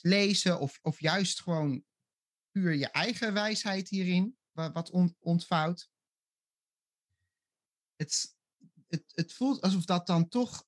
[0.00, 1.84] lezen, of, of juist gewoon
[2.50, 5.90] puur je eigen wijsheid hierin, wat ontvouwt.
[7.96, 8.36] Het,
[8.86, 10.66] het, het voelt alsof dat dan toch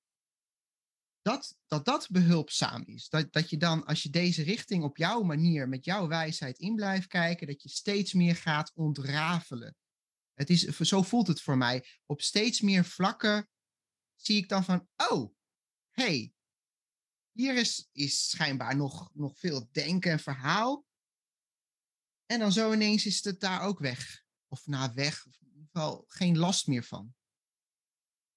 [1.23, 3.09] dat, dat dat behulpzaam is.
[3.09, 6.75] Dat, dat je dan, als je deze richting op jouw manier, met jouw wijsheid in
[6.75, 9.77] blijft kijken, dat je steeds meer gaat ontrafelen.
[10.35, 11.87] Het is, zo voelt het voor mij.
[12.07, 13.49] Op steeds meer vlakken
[14.15, 15.35] zie ik dan van, oh,
[15.91, 16.33] hey,
[17.33, 20.87] hier is, is schijnbaar nog, nog veel denken en verhaal.
[22.27, 24.25] En dan zo ineens is het daar ook weg.
[24.49, 27.15] Of na weg, of in ieder geval geen last meer van.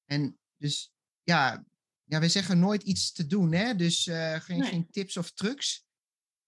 [0.06, 1.66] En dus ja,
[2.04, 3.76] ja, wij zeggen nooit iets te doen, hè?
[3.76, 5.86] dus uh, geen, geen tips of trucs.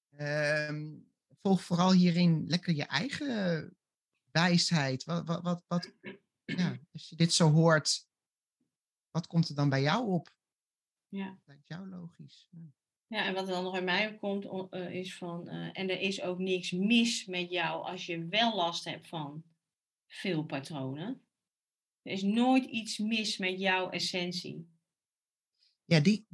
[0.10, 0.94] Uh,
[1.42, 3.76] volg vooral hierin lekker je eigen
[4.32, 5.04] wijsheid.
[5.04, 5.92] Wat, wat, wat, wat,
[6.46, 8.08] ja, als je dit zo hoort,
[9.12, 10.35] wat komt er dan bij jou op?
[11.16, 11.40] Ja.
[11.46, 12.48] Lijkt jou logisch.
[12.52, 12.74] Ja.
[13.08, 16.00] ja, en wat er dan nog bij mij komt, uh, is van, uh, en er
[16.00, 19.44] is ook niks mis met jou als je wel last hebt van
[20.08, 21.22] veel patronen.
[22.02, 24.74] Er is nooit iets mis met jouw essentie
[25.86, 26.28] ja, die,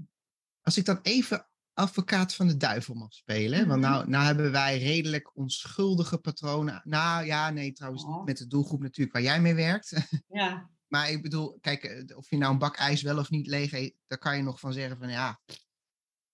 [0.61, 3.67] als ik dan even advocaat van de duivel mag spelen.
[3.67, 3.91] Want mhm.
[3.91, 6.81] nou, nou hebben wij redelijk onschuldige patronen.
[6.83, 10.09] Nou ja, nee, trouwens niet met de doelgroep natuurlijk waar jij mee werkt.
[10.27, 10.69] Ja.
[10.91, 13.71] Maar ik bedoel, kijk, eh, of je nou een bak ijs wel of niet leeg
[13.71, 15.41] eet, daar kan je nog van zeggen van ja.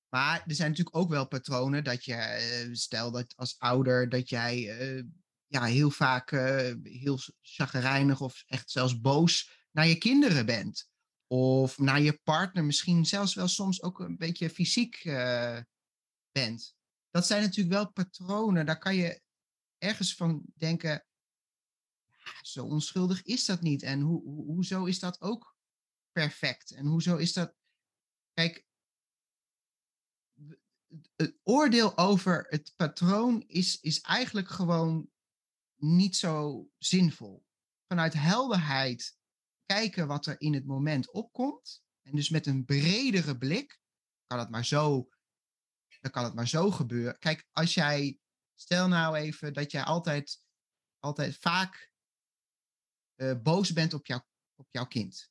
[0.10, 4.30] Maar er zijn natuurlijk ook wel patronen dat je, eh, stel dat als ouder, dat
[4.30, 5.04] jij uh,
[5.48, 6.30] ja, heel vaak
[6.84, 10.90] heel chagrijnig of echt zelfs boos naar je kinderen bent.
[11.28, 15.04] Of naar je partner misschien zelfs wel soms ook een beetje fysiek
[16.32, 16.76] bent.
[17.10, 18.66] Dat zijn natuurlijk wel patronen.
[18.66, 19.22] Daar kan je
[19.78, 21.07] ergens van denken,
[22.42, 23.84] zo onschuldig is dat niet.
[23.84, 25.56] En ho ho hoezo is dat ook
[26.12, 26.72] perfect?
[26.72, 27.56] En hoezo is dat...
[28.34, 28.68] Kijk,
[31.16, 35.10] het oordeel over het patroon is, is eigenlijk gewoon
[35.76, 37.46] niet zo zinvol.
[37.88, 39.18] Vanuit helderheid
[39.66, 41.84] kijken wat er in het moment opkomt.
[42.02, 43.80] En dus met een bredere blik
[44.26, 45.10] kan het maar zo,
[46.00, 47.20] dan kan het maar zo gebeuren.
[47.20, 48.20] Kijk, als jij,
[48.56, 50.42] stel nou even dat jij altijd,
[51.00, 51.92] altijd vaak
[53.18, 54.22] uh, boos bent op, jou,
[54.56, 55.30] op jouw kind.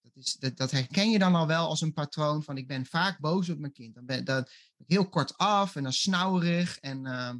[0.00, 2.86] Dat, is, dat, dat, herken je dan al wel als een patroon van ik ben
[2.86, 3.94] vaak boos op mijn kind.
[3.94, 4.52] Dan ben dat
[4.86, 7.34] heel kort af en dan snauwerig en uh,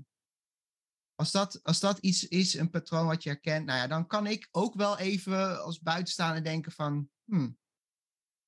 [1.14, 4.27] als dat, als dat iets is, een patroon wat je herkent, nou ja, dan kan
[4.27, 7.59] ik ook wel even als buitenstaander denken van, hmm,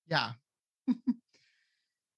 [0.03, 0.41] ja,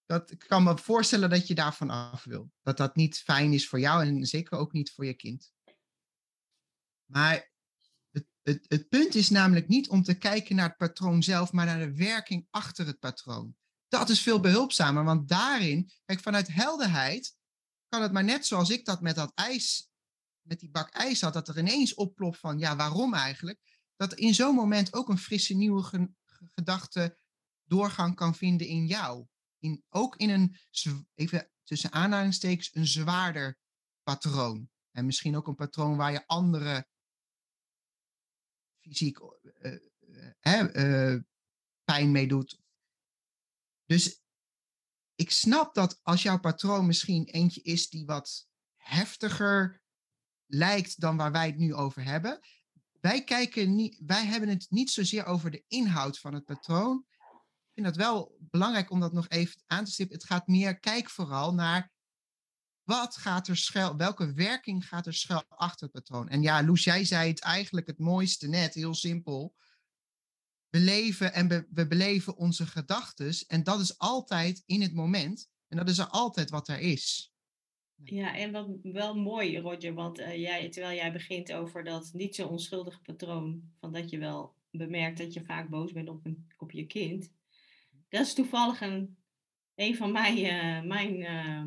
[0.07, 2.52] dat, ik kan me voorstellen dat je daarvan af wil.
[2.62, 5.52] Dat dat niet fijn is voor jou en zeker ook niet voor je kind.
[7.11, 7.55] Maar
[8.46, 11.78] het, het, punt is namelijk niet om te kijken naar het patroon zelf, maar naar
[11.78, 13.56] de werking achter het patroon.
[13.88, 17.37] Dat is veel behulpzamer, want daarin, kijk, vanuit helderheid
[17.88, 19.90] kan het maar net zoals ik dat met dat ijs
[20.46, 23.61] met die bak ijs had, dat er ineens oplopt van, ja, waarom eigenlijk?
[23.96, 26.09] Dat in zo'n moment ook een frisse nieuwe
[26.54, 27.18] gedachte
[27.64, 29.26] doorgang kan vinden in jou.
[29.59, 30.56] In, ook in een,
[31.14, 33.59] even tussen aanhalingstekens, een zwaarder
[34.02, 34.68] patroon.
[34.90, 36.88] En misschien ook een patroon waar je andere
[38.88, 39.18] fysiek
[40.40, 41.20] uh, uh,
[41.85, 42.61] pijn mee doet.
[43.85, 44.20] Dus
[45.14, 49.83] ik snap dat als jouw patroon misschien eentje is die wat heftiger
[50.46, 52.40] lijkt dan waar wij het nu over hebben.
[53.01, 57.05] Wij, kijken niet, wij hebben het niet zozeer over de inhoud van het patroon.
[57.09, 60.16] Ik vind het wel belangrijk om dat nog even aan te stippen.
[60.16, 61.92] Het gaat meer, kijk vooral naar
[62.87, 66.29] wat gaat er schuil, welke werking gaat er schuil achter het patroon.
[66.29, 69.55] En ja, Loes, jij zei het eigenlijk het mooiste net, heel simpel.
[70.68, 75.51] We leven en we beleven onze gedachten en dat is altijd in het moment.
[75.68, 77.35] En dat is er altijd wat er is.
[78.05, 82.35] Ja, en wat wel mooi, Roger, want uh, jij, terwijl jij begint over dat niet
[82.35, 86.46] zo onschuldige patroon, van dat je wel bemerkt dat je vaak boos bent op, een,
[86.57, 87.33] op je kind.
[88.09, 89.16] Dat is toevallig een,
[89.75, 91.64] een van mijn, uh, mijn uh,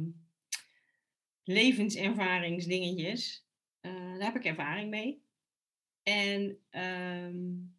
[1.49, 3.45] levenservaringsdingetjes.
[3.81, 5.23] daar heb ik ervaring mee.
[6.03, 7.77] En um,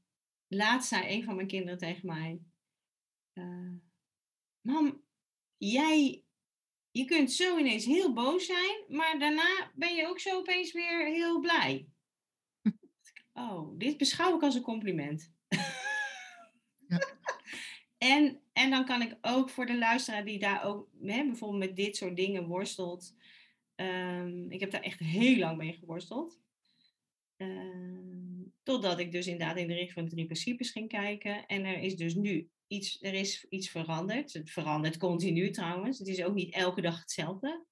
[0.49, 2.41] laatst zei een van mijn kinderen tegen mij:
[4.61, 5.03] Mam,
[5.57, 6.25] jij
[6.91, 11.07] je kunt zo ineens heel boos zijn, maar daarna ben je ook zo opeens weer
[11.07, 11.89] heel blij.
[13.33, 15.33] Oh, dit beschouw ik als een compliment.
[16.89, 16.99] Ja.
[18.15, 21.77] en, en dan kan ik ook voor de luisteraar die daar ook hè, bijvoorbeeld met
[21.77, 23.15] dit soort dingen worstelt.
[23.81, 26.41] Um, ik heb daar echt heel lang mee geworsteld.
[27.37, 31.47] Um, totdat ik dus inderdaad in de richting van de drie principes ging kijken.
[31.47, 34.33] En er is dus nu iets, er is iets veranderd.
[34.33, 35.99] Het verandert continu trouwens.
[35.99, 37.65] Het is ook niet elke dag hetzelfde.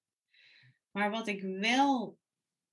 [0.91, 2.17] Maar wat ik wel,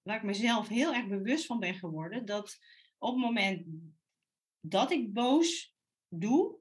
[0.02, 2.58] waar ik mezelf heel erg bewust van ben geworden, dat
[2.98, 3.66] op het moment
[4.60, 5.74] dat ik boos
[6.08, 6.58] doe,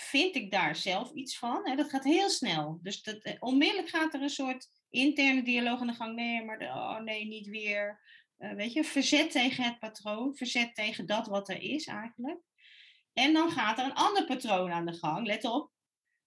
[0.00, 1.68] vind ik daar zelf iets van.
[1.68, 1.76] Hè?
[1.76, 2.78] Dat gaat heel snel.
[2.82, 6.14] Dus dat, eh, onmiddellijk gaat er een soort interne dialoog aan de gang.
[6.14, 8.00] Nee, maar oh nee, niet weer.
[8.38, 12.40] Uh, weet je, verzet tegen het patroon, verzet tegen dat wat er is eigenlijk.
[13.12, 15.26] En dan gaat er een ander patroon aan de gang.
[15.26, 15.72] Let op.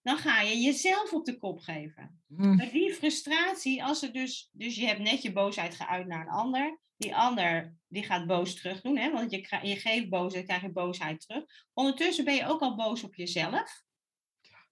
[0.02, 2.22] Dan ga je jezelf op de kop geven.
[2.26, 2.56] Mm.
[2.56, 6.32] Maar die frustratie, als er dus, dus je hebt net je boosheid geuit naar een
[6.32, 6.80] ander.
[6.96, 9.12] Die ander die gaat boos terug doen, hè?
[9.12, 11.44] want je, je geeft boosheid, krijg je boosheid terug.
[11.72, 13.84] Ondertussen ben je ook al boos op jezelf.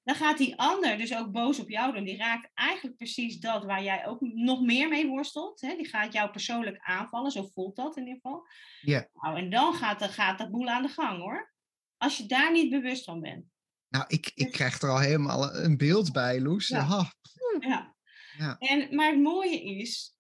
[0.03, 2.05] Dan gaat die ander dus ook boos op jou doen.
[2.05, 5.61] Die raakt eigenlijk precies dat waar jij ook nog meer mee worstelt.
[5.61, 5.77] Hè?
[5.77, 8.47] Die gaat jou persoonlijk aanvallen, zo voelt dat in ieder geval.
[8.81, 9.09] Ja.
[9.13, 11.53] Nou, en dan gaat, gaat dat boel aan de gang hoor.
[11.97, 13.45] Als je daar niet bewust van bent.
[13.91, 16.69] Nou, ik, ik krijg er al helemaal een beeld bij, Loes.
[16.69, 17.13] Ja.
[17.61, 17.97] ja.
[18.39, 18.59] ja.
[18.59, 20.17] En, maar het mooie is,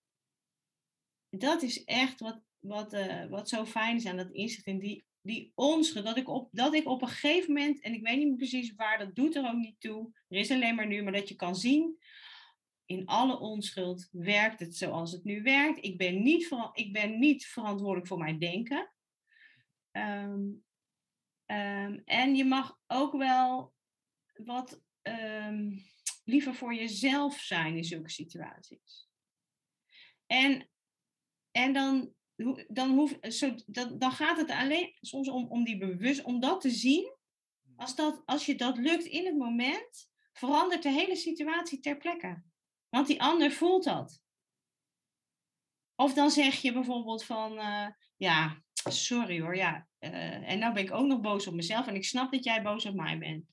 [1.28, 5.08] dat is echt wat, wat, uh, wat zo fijn is aan dat inzicht in die
[5.22, 8.28] die onschuld, dat ik, op, dat ik op een gegeven moment, en ik weet niet
[8.28, 10.10] meer precies waar, dat doet er ook niet toe.
[10.28, 11.98] Er is alleen maar nu, maar dat je kan zien,
[12.84, 15.84] in alle onschuld werkt het zoals het nu werkt.
[15.84, 18.92] Ik ben niet, ik ben niet verantwoordelijk voor mijn denken.
[19.90, 20.40] Ehm,
[21.50, 23.74] ehm, en je mag ook wel
[24.32, 25.78] wat ehm,
[26.24, 29.08] liever voor jezelf zijn in zulke situaties.
[30.26, 30.70] En,
[31.50, 32.14] en dan,
[32.68, 36.60] dan, hoef, zo, dan, dan gaat het alleen soms om, om die bewust, om dat
[36.60, 37.16] te zien.
[37.76, 42.42] Als, dat, als je dat lukt in het moment, verandert de hele situatie ter plekke.
[42.88, 44.22] Want die ander voelt dat.
[45.94, 47.86] Of dan zeg je bijvoorbeeld van, uh,
[48.16, 49.88] ja, sorry hoor, ja.
[50.00, 52.62] Uh, en nou ben ik ook nog boos op mezelf en ik snap dat jij
[52.62, 53.44] boos op mij bent.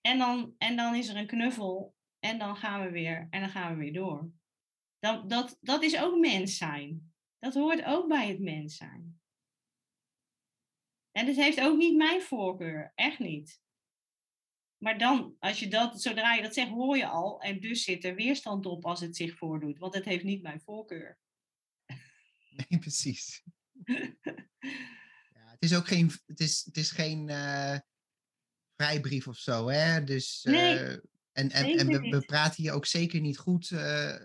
[0.00, 3.50] En dan, en dan is er een knuffel en dan gaan we weer en dan
[3.50, 4.30] gaan we weer door.
[4.98, 7.14] Dat, dat, dat is ook mens zijn.
[7.38, 9.20] Dat hoort ook bij het mens zijn.
[11.12, 13.60] En het heeft ook niet mijn voorkeur, echt niet.
[14.76, 17.40] Maar dan, als je dat, zodra je dat zegt, hoor je al.
[17.40, 19.78] En dus zit er weerstand op als het zich voordoet.
[19.78, 21.18] Want het heeft niet mijn voorkeur.
[22.68, 23.42] Nee, precies.
[25.58, 27.78] het is ook geen, het is, het is geen uh,
[28.76, 30.04] vrijbrief of zo, hè?
[30.04, 31.00] Dus, uh, nee,
[31.32, 33.70] en en, en we, we, praten hier ook zeker niet goed.
[33.70, 34.16] Uh,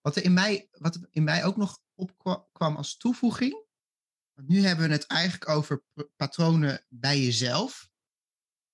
[0.00, 3.64] wat er in mij, wat in mij ook nog opkwam als toevoeging.
[4.32, 5.82] Want nu hebben we het eigenlijk over
[6.16, 7.88] patronen bij jezelf.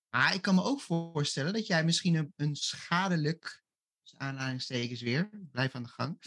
[0.09, 3.65] Maar ik kan me ook voorstellen dat jij misschien een, een schadelijk,
[4.03, 6.23] dus aanhalingstekens weer, blijf aan de gang,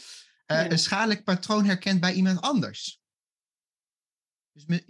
[0.46, 3.05] een schadelijk patroon herkent bij iemand anders.
[4.56, 4.84] Dus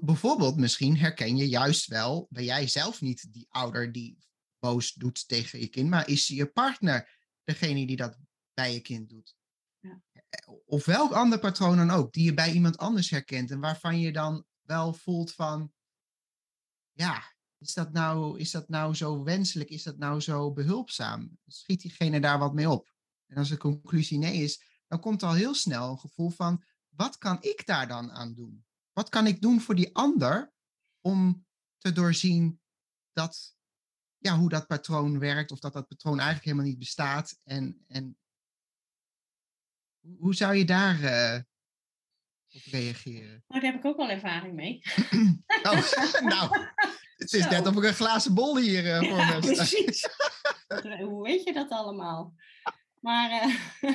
[0.00, 4.18] bijvoorbeeld, misschien herken je juist wel, ben jij zelf niet die ouder die
[4.58, 8.18] boos doet tegen je kind, maar is je partner degene die dat
[8.54, 9.36] bij je kind doet.
[9.78, 10.02] Ja.
[10.64, 14.12] Of welk ander patroon dan ook, die je bij iemand anders herkent en waarvan je
[14.12, 15.72] dan wel voelt van,
[16.92, 19.70] ja, is dat, nou, is dat nou zo wenselijk?
[19.70, 21.38] Is dat nou zo behulpzaam?
[21.46, 22.94] Schiet diegene daar wat mee op?
[23.26, 27.18] En als de conclusie nee is, dan komt al heel snel een gevoel van: wat
[27.18, 28.64] kan ik daar dan aan doen?
[28.92, 30.52] Wat kan ik doen voor die ander
[31.00, 31.46] om
[31.78, 32.60] te doorzien
[33.12, 33.56] dat,
[34.18, 37.38] ja, hoe dat patroon werkt, of dat dat patroon eigenlijk helemaal niet bestaat?
[37.44, 38.18] En, en
[40.18, 41.40] hoe zou je daar uh,
[42.54, 43.44] op reageren?
[43.48, 44.82] Nou, daar heb ik ook wel ervaring mee.
[45.62, 45.92] oh,
[46.32, 46.68] nou,
[47.16, 50.08] het is net of ik een glazen bol hier uh, voor ja, me precies.
[51.08, 52.34] Hoe weet je dat allemaal?
[53.00, 53.94] Maar uh,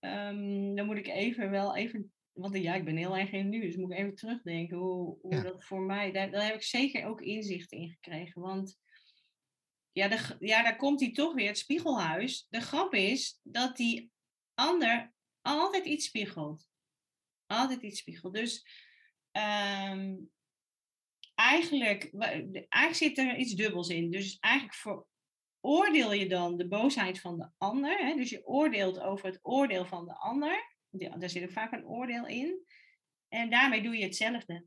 [0.00, 2.13] um, dan moet ik even wel even...
[2.34, 5.42] Want ja, ik ben heel erg in nu, dus moet ik even terugdenken hoe, hoe
[5.42, 6.12] dat voor mij...
[6.12, 8.42] Daar, daar heb ik zeker ook inzicht in gekregen.
[8.42, 8.78] Want
[9.92, 12.46] ja, de, ja, daar komt hij toch weer, het spiegelhuis.
[12.50, 14.10] De grap is dat die
[14.54, 16.68] ander altijd iets spiegelt.
[17.46, 18.34] Altijd iets spiegelt.
[18.34, 18.66] Dus
[19.32, 20.30] um,
[21.34, 24.10] eigenlijk, eigenlijk zit er iets dubbels in.
[24.10, 27.98] Dus eigenlijk veroordeel je dan de boosheid van de ander.
[27.98, 28.14] Hè?
[28.14, 30.73] Dus je oordeelt over het oordeel van de ander.
[30.98, 32.64] Daar zit ook vaak een oordeel in.
[33.28, 34.64] En daarmee doe je hetzelfde.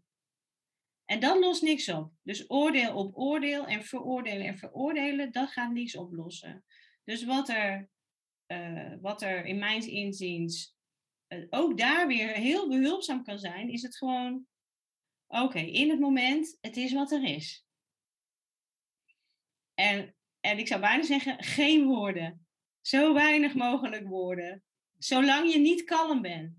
[1.05, 2.11] En dat lost niks op.
[2.21, 6.63] Dus oordeel op oordeel en veroordelen en veroordelen, dat gaat niks oplossen.
[7.03, 7.89] Dus wat er,
[8.47, 10.75] uh, wat er in mijn inziens
[11.27, 14.47] uh, ook daar weer heel behulpzaam kan zijn, is het gewoon
[15.27, 17.65] Oké, in het moment, het is wat er is.
[19.73, 22.47] En, en ik zou bijna zeggen, geen woorden.
[22.81, 24.63] Zo weinig mogelijk woorden.
[24.97, 26.55] Zolang je niet kalm bent.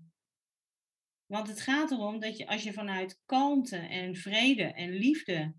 [1.25, 5.55] Want het gaat erom dat je als je vanuit kalmte en vrede en liefde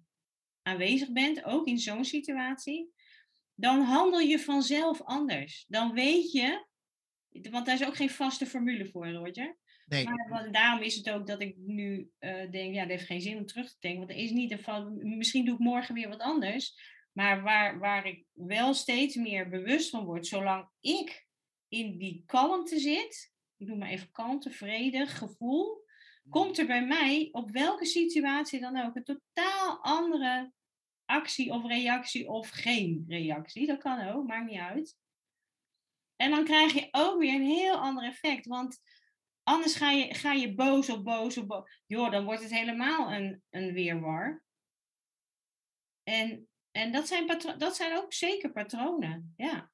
[0.63, 2.93] aanwezig bent, ook in zo'n situatie,
[3.55, 5.65] dan handel je vanzelf anders.
[5.69, 6.67] Dan weet je,
[7.51, 9.59] want daar is ook geen vaste formule voor, Roger.
[9.87, 10.05] Nee.
[10.05, 13.37] Maar daarom is het ook dat ik nu uh, denk, ja, dat heeft geen zin
[13.37, 14.01] om terug te denken.
[14.01, 16.75] Want er is niet een misschien doe ik morgen weer wat anders.
[17.13, 21.29] Maar waar, waar ik wel steeds meer bewust van word, zolang ik
[21.71, 25.85] in die kalmte zit, ik noem maar even kalmte, vrede, gevoel,
[26.29, 30.53] komt er bij mij op welke situatie dan ook een totaal andere
[31.05, 33.67] actie of reactie of geen reactie.
[33.67, 34.97] Dat kan ook, maakt niet uit.
[36.17, 38.47] En dan krijg je ook weer een heel ander effect.
[38.47, 38.81] Want
[39.51, 41.83] Anders ga je, ga je boos op boos op boos.
[41.87, 44.43] Joh, dan wordt het helemaal een, een weerwar.
[46.03, 47.27] En, en dat, zijn
[47.59, 49.47] dat zijn ook zeker patronen, ja.
[49.47, 49.70] Ja,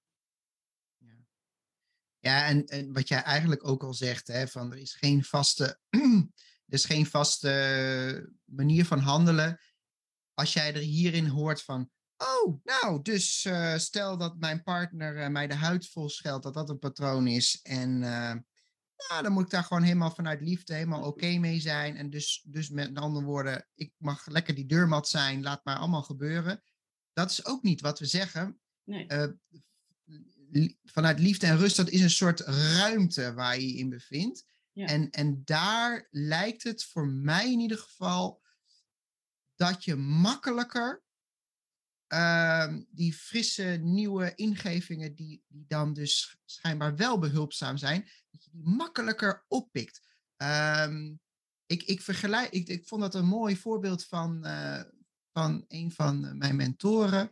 [2.26, 5.78] ja en, en wat jij eigenlijk ook al zegt, hè, van er is geen vaste,
[6.66, 9.60] er is geen vaste manier van handelen.
[10.34, 15.28] Als jij er hierin hoort van, oh, nou, dus uh, stel dat mijn partner uh,
[15.28, 17.60] mij de huid vol scheldt, dat dat een patroon is.
[17.62, 18.34] En uh,
[19.08, 21.96] nou, dan moet ik daar gewoon helemaal vanuit liefde helemaal oké mee zijn.
[21.96, 26.02] En dus, dus met andere woorden, ik mag lekker die deurmat zijn, laat maar allemaal
[26.02, 26.62] gebeuren.
[27.12, 28.60] Dat is ook niet wat we zeggen.
[28.84, 29.06] Nee.
[30.84, 34.44] Vanuit liefde en rust, dat is een soort ruimte waar je je in bevindt.
[34.72, 34.86] Ja.
[34.86, 38.42] En, en daar lijkt het voor mij in ieder geval
[39.54, 41.04] dat je makkelijker
[42.08, 48.50] uh, die frisse nieuwe ingevingen, die, die dan dus schijnbaar wel behulpzaam zijn, dat je
[48.50, 50.00] die makkelijker oppikt.
[50.36, 51.20] Um,
[51.66, 54.82] ik, ik, vergelijk, ik, ik vond dat een mooi voorbeeld van, uh,
[55.32, 57.30] van een van mijn mentoren.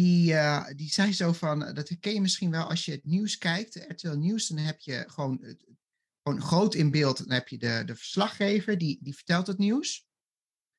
[0.00, 3.38] Die, uh, die zei zo van, dat herken je misschien wel als je het nieuws
[3.38, 5.56] kijkt, RTL Nieuws, dan heb je gewoon,
[6.22, 10.06] gewoon groot in beeld, dan heb je de, de verslaggever, die, die vertelt het nieuws.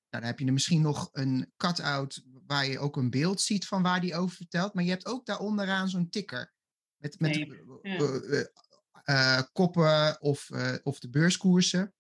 [0.10, 3.68] Nou, dan heb je er misschien nog een cut-out waar je ook een beeld ziet
[3.68, 4.74] van waar die over vertelt.
[4.74, 6.54] Maar je hebt ook daar onderaan zo'n ticker.
[6.98, 8.00] Met, met Nee, ja.
[8.00, 8.44] uh,
[9.06, 10.50] uh, koppen of,
[10.84, 11.94] of de beurskoersen.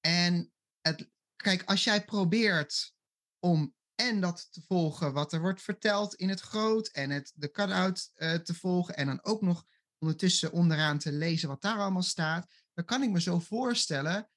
[0.00, 2.94] En het, kijk, als jij probeert
[3.38, 7.50] om en dat te volgen wat er wordt verteld in het groot en het, de
[7.50, 9.64] cut-out uh, te volgen en dan ook nog
[9.98, 14.28] ondertussen onderaan te lezen wat daar allemaal staat, dan kan ik me zo voorstellen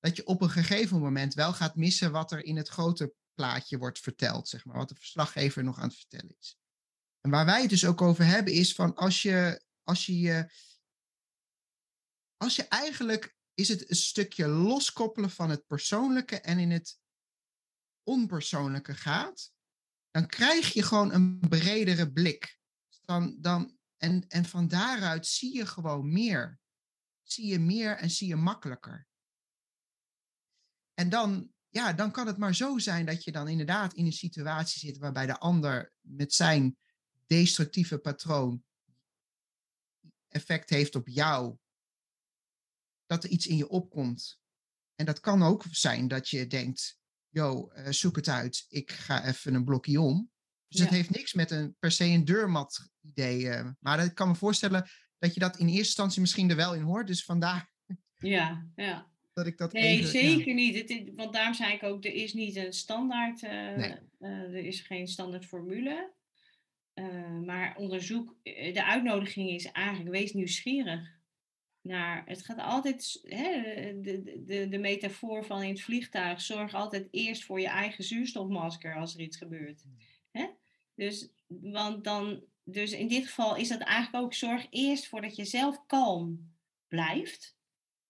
[0.00, 3.78] dat je op een gegeven moment wel gaat missen wat er in het grote plaatje
[3.78, 6.58] wordt verteld, zeg maar, wat de verslaggever nog aan het vertellen is.
[7.20, 10.50] En waar wij het dus ook over hebben is van als je, als je
[12.36, 16.98] als je eigenlijk is het een stukje loskoppelen van het persoonlijke en in het
[18.04, 19.52] onpersoonlijke gaat,
[20.10, 22.58] dan krijg je gewoon een bredere blik.
[23.04, 26.58] Dan, dan, en, en van daaruit zie je gewoon meer.
[27.22, 29.06] Zie je meer en zie je makkelijker.
[30.94, 34.12] En dan, ja, dan kan het maar zo zijn dat je dan inderdaad in een
[34.12, 36.76] situatie zit waarbij de ander met zijn
[37.26, 38.64] destructieve patroon
[40.28, 41.56] effect heeft op jou.
[43.06, 44.40] Dat er iets in je opkomt.
[44.94, 46.98] En dat kan ook zijn dat je denkt,
[47.34, 50.30] yo, uh, zoek het uit, ik ga even een blokje om.
[50.68, 50.84] Dus Ja.
[50.86, 53.40] het heeft niks met een per se een deurmat idee.
[53.44, 56.74] uh, maar ik kan me voorstellen dat je dat in eerste instantie misschien er wel
[56.74, 57.06] in hoort.
[57.06, 57.72] Dus vandaar
[58.18, 59.10] Ja, ja.
[59.34, 60.04] dat ik dat Nee, even...
[60.20, 60.28] ja.
[60.28, 60.74] zeker niet.
[60.76, 63.94] Het is, want daarom zei ik ook, er is niet een standaard, eh, Nee.
[64.18, 66.12] eh, er is geen standaard formule.
[66.94, 71.13] Eh, maar onderzoek, eh, de uitnodiging is eigenlijk, wees nieuwsgierig.
[71.84, 73.60] Naar, het gaat altijd, hè,
[74.00, 78.96] de, de, de metafoor van in het vliegtuig, zorg altijd eerst voor je eigen zuurstofmasker
[78.96, 79.84] als er iets gebeurt.
[80.30, 80.46] Hè?
[80.94, 85.36] Dus, want dan, dus in dit geval is dat eigenlijk ook, zorg eerst voor dat
[85.36, 86.54] je zelf kalm
[86.88, 87.56] blijft.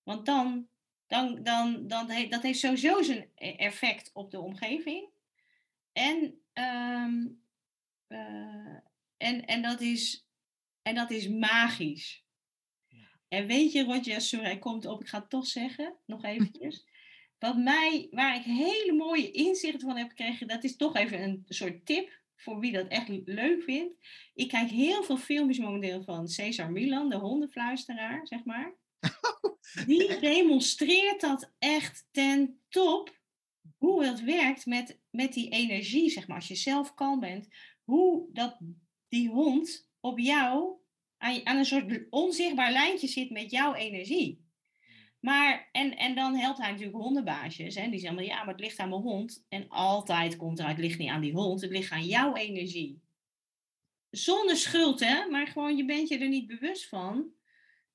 [0.03, 0.68] Want dan
[1.07, 5.09] dan, dan, dan he- dat heeft sowieso zijn e- effect op de omgeving.
[5.93, 7.27] En, ehm,
[8.07, 8.77] eh,
[9.16, 10.27] en, en, dat, is,
[10.83, 12.24] en dat is magisch.
[13.35, 16.87] En weet je, Roger, sorry, hij komt op, ik ga het toch zeggen, nog eventjes.
[17.39, 21.45] Wat mij, waar ik hele mooie inzichten van heb gekregen, dat is toch even een
[21.49, 23.95] soort tip voor wie dat echt leuk vindt.
[24.35, 28.74] Ik kijk heel veel filmpjes momenteel van Cesar Milan, de hondenfluisteraar, zeg maar.
[29.87, 33.22] Die demonstreert dat echt ten top.
[33.76, 36.37] Hoe het werkt met, met die energie, zeg maar.
[36.37, 37.49] Als je zelf kalm bent.
[37.85, 38.59] Hoe dat
[39.09, 40.76] die hond op jou
[41.25, 44.43] aan, aan een soort onzichtbaar lijntje zit met jouw energie.
[45.20, 47.75] Maar, en, en dan helpt hij natuurlijk hondenbaasjes.
[47.75, 47.91] Hè?
[47.91, 49.45] Die zeggen, maar, ja, maar het ligt aan mijn hond.
[49.49, 51.61] En altijd komt eruit, het ligt niet aan die hond.
[51.61, 53.03] Het ligt aan jouw energie.
[54.11, 55.27] Zonder schuld, hè.
[55.27, 57.33] Maar gewoon, je bent je er niet bewust van.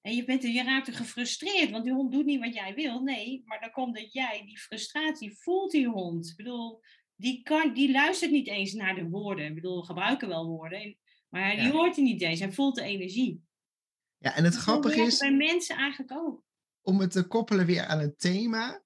[0.02, 3.02] En je, bent je raakt er gefrustreerd, want die hond doet niet wat jij wil.
[3.02, 6.30] Nee, maar dan komt dat jij die frustratie voelt, die hond.
[6.30, 6.82] Ik bedoel,
[7.16, 9.46] die, kan, die luistert niet eens naar de woorden.
[9.46, 10.98] Ik bedoel, we gebruiken wel woorden.
[11.30, 11.72] Maar die Ja.
[11.72, 12.40] hoort die niet eens.
[12.40, 13.48] Hij voelt de energie.
[14.18, 16.44] Ja, en het Zo grappige is, bij mensen eigenlijk ook.
[16.82, 18.84] om het te koppelen weer aan het thema,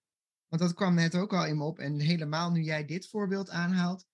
[0.47, 3.49] want dat kwam net ook al in me op, en helemaal nu jij dit voorbeeld
[3.49, 4.05] aanhaalt.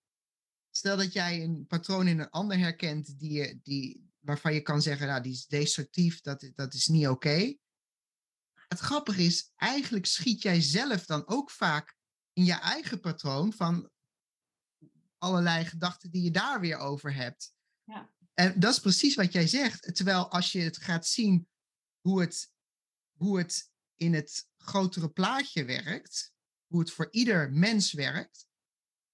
[0.71, 4.81] Stel dat jij een patroon in een ander herkent die je, die, waarvan je kan
[4.81, 7.55] zeggen, nou, die is destructief, dat, dat is niet oké.
[8.67, 11.97] Het grappige is, eigenlijk schiet jij zelf dan ook vaak
[12.33, 13.89] in je eigen patroon van
[15.17, 17.53] allerlei gedachten die je daar weer over hebt.
[17.83, 18.09] Ja.
[18.39, 19.95] En dat is precies wat jij zegt.
[19.95, 21.47] Terwijl als je het gaat zien
[21.99, 22.51] hoe het,
[23.17, 26.33] hoe het in het grotere plaatje werkt,
[26.67, 28.47] hoe het voor ieder mens werkt,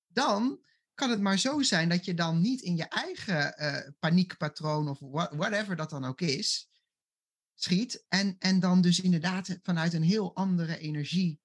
[0.07, 0.63] dan
[0.93, 4.99] kan het maar zo zijn dat je dan niet in je eigen eh, paniekpatroon of
[4.99, 6.69] wha- whatever dat dan ook is,
[7.53, 8.05] schiet.
[8.07, 11.39] En, en dan dus inderdaad vanuit een heel andere energie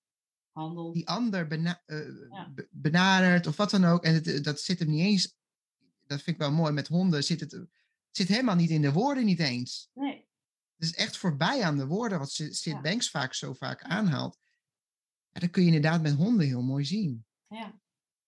[0.52, 0.92] Handel.
[0.92, 2.52] die ander bena- eh, Ja.
[2.70, 4.04] benadert of wat dan ook.
[4.04, 5.38] En het, dat zit hem niet eens,
[6.10, 7.68] dat vind ik wel mooi, met honden zit het, het
[8.10, 9.90] zit helemaal niet in de woorden niet eens.
[9.94, 10.28] Nee.
[10.76, 12.80] is echt voorbij aan de woorden, wat Sid ja.
[12.80, 14.38] Banks vaak zo vaak aanhaalt.
[15.30, 17.24] Ja, dat kun je inderdaad met honden heel mooi zien.
[17.46, 17.80] Ja,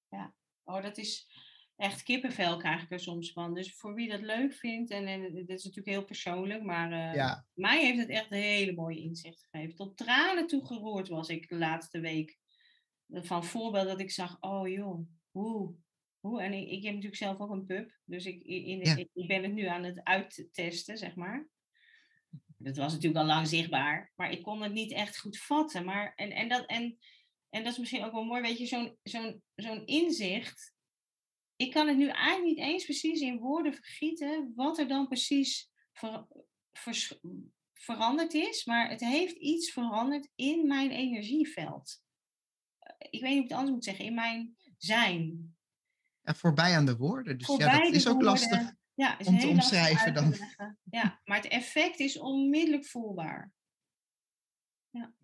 [0.09, 0.35] ja.
[0.65, 1.29] Oh, dat is
[1.77, 3.55] echt kippenvel krijg ik er soms van.
[3.55, 7.15] Dus voor wie dat leuk vindt, en, en dit is natuurlijk heel persoonlijk, maar uh,
[7.15, 7.47] ja.
[7.53, 9.77] mij heeft het echt een hele mooie inzicht gegeven.
[9.77, 12.39] Tot tranen toe geroerd was ik de laatste week.
[13.09, 15.75] Van voorbeeld dat ik zag, oh joh, hoe,
[16.23, 16.43] hoe.
[16.43, 19.53] En ik, ik heb natuurlijk zelf ook een pup, dus ik, in, ik ben het
[19.53, 21.49] nu aan het uittesten, zeg maar.
[22.57, 25.85] Dat was natuurlijk al lang zichtbaar, maar ik kon het niet echt goed vatten.
[25.85, 26.99] Maar, en, en, dat, en,
[27.49, 30.75] en dat is misschien ook wel mooi, weet je, zo'n zo'n zo'n inzicht.
[31.57, 35.71] Ik kan het nu eigenlijk niet eens precies in woorden vergieten wat er dan precies
[35.93, 36.27] ver,
[37.73, 42.03] veranderd is, maar het heeft iets veranderd in mijn energieveld.
[42.99, 45.57] Ik weet niet hoe ik het anders moet zeggen, in mijn zijn.
[46.23, 47.39] Ja, voorbij aan de woorden.
[47.39, 50.35] Dus ja, dat is ook lastig ja, is om te omschrijven dan.
[50.91, 53.53] Ja, maar het effect is onmiddellijk voelbaar.
[54.91, 55.15] Ja.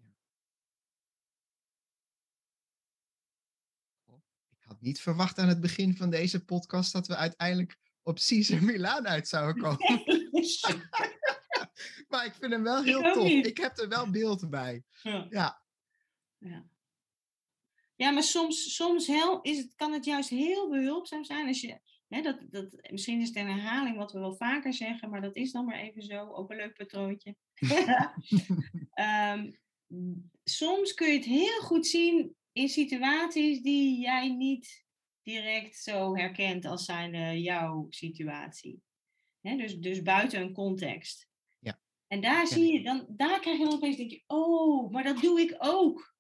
[4.51, 8.63] Ik had niet verwacht aan het begin van deze podcast dat we uiteindelijk op Caesar
[8.63, 10.03] Milaan uit zouden komen.
[12.09, 13.29] maar ik vind hem wel heel tof.
[13.29, 14.85] Ik heb er wel beeld bij.
[15.03, 15.63] Ja.
[16.39, 16.67] ja.
[17.99, 18.11] Ja.
[18.11, 22.39] Maar soms, soms heel, is het, kan het juist heel behulpzaam zijn als je dat,
[22.51, 25.65] dat, misschien is het een herhaling wat we wel vaker zeggen, maar dat is dan
[25.65, 26.33] maar even zo.
[26.33, 27.37] Ook een leuk patroontje.
[28.95, 29.59] um,
[30.45, 34.87] soms kun je het heel goed zien in situaties die jij niet
[35.23, 38.83] direct zo herkent als zijn jouw situatie.
[39.41, 41.29] dus, dus buiten een context.
[41.59, 41.81] Ja.
[42.07, 45.21] En daar zie je, dan, daar krijg je dan opeens, denk je, oh, maar dat
[45.21, 46.17] doe ik ook.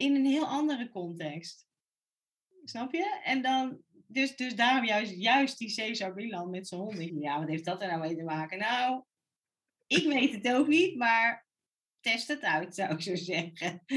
[0.00, 1.66] In een heel andere context.
[2.64, 3.20] Snap je?
[3.24, 7.22] En dan, dus, dus daarom juist, juist die Cesar Milan met zijn hond.
[7.22, 8.58] Ja, wat heeft dat er nou mee te maken?
[8.58, 9.02] Nou,
[9.86, 11.46] ik weet het ook niet, maar
[12.00, 13.82] test het uit, zou ik zo zeggen.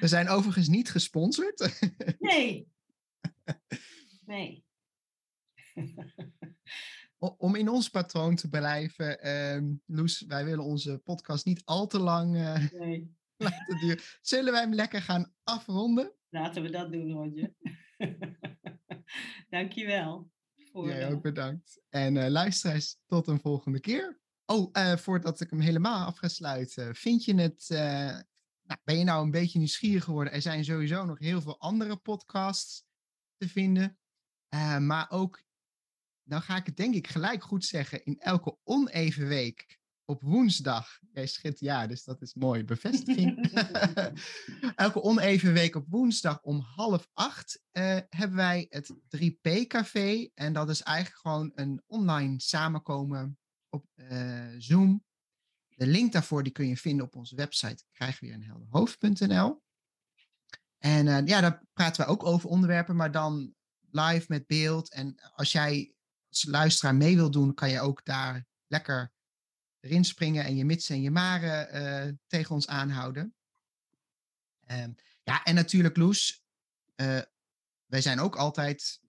[0.00, 1.78] We zijn overigens niet gesponsord.
[2.18, 2.66] Nee.
[4.26, 4.64] Nee.
[7.18, 11.98] Om in ons patroon te blijven, um, Loes, wij willen onze podcast niet al te
[11.98, 13.16] lang uh, nee.
[13.36, 14.00] laten duren.
[14.20, 16.12] Zullen wij hem lekker gaan afronden?
[16.28, 17.54] Laten we dat doen, Roger.
[19.48, 20.30] Dankjewel.
[20.56, 21.82] Voor, Jij ook bedankt.
[21.88, 24.20] En uh, luisteraars, tot een volgende keer.
[24.46, 26.94] Oh, uh, voordat ik hem helemaal af ga sluiten.
[26.94, 27.66] Vind je het...
[28.66, 30.32] Nou, ben je nou een beetje nieuwsgierig geworden?
[30.32, 32.84] Er zijn sowieso nog heel veel andere podcasts
[33.36, 33.98] te vinden.
[34.78, 35.45] maar ook,
[36.26, 40.98] dan ga ik het denk ik gelijk goed zeggen, in elke oneven week op woensdag.
[41.12, 43.52] Jij schiet ja, dus dat is mooi bevestiging.
[44.74, 50.28] Elke oneven week op woensdag om half acht uh, hebben wij het 3P-café.
[50.34, 55.04] En dat is eigenlijk gewoon een online samenkomen op uh, Zoom.
[55.68, 59.62] De link daarvoor die kun je vinden op onze website krijgweerenhelderhoofd.nl.
[60.78, 63.54] En uh, ja, daar praten we ook over onderwerpen, maar dan
[63.90, 64.92] live met beeld.
[64.92, 65.95] En als jij
[66.44, 69.12] luisteraar mee wil doen, kan je ook daar lekker
[69.80, 71.76] erin springen en je mitsen en je maren
[72.08, 73.34] uh, tegen ons aanhouden.
[74.70, 76.44] Um, ja, en natuurlijk, Loes,
[76.96, 77.20] uh,
[77.86, 79.00] wij zijn ook altijd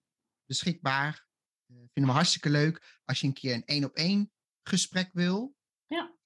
[0.44, 1.26] beschikbaar.
[1.66, 5.56] Uh, vinden we hartstikke leuk als je een keer een één op één gesprek wil.
[5.86, 6.16] Ja.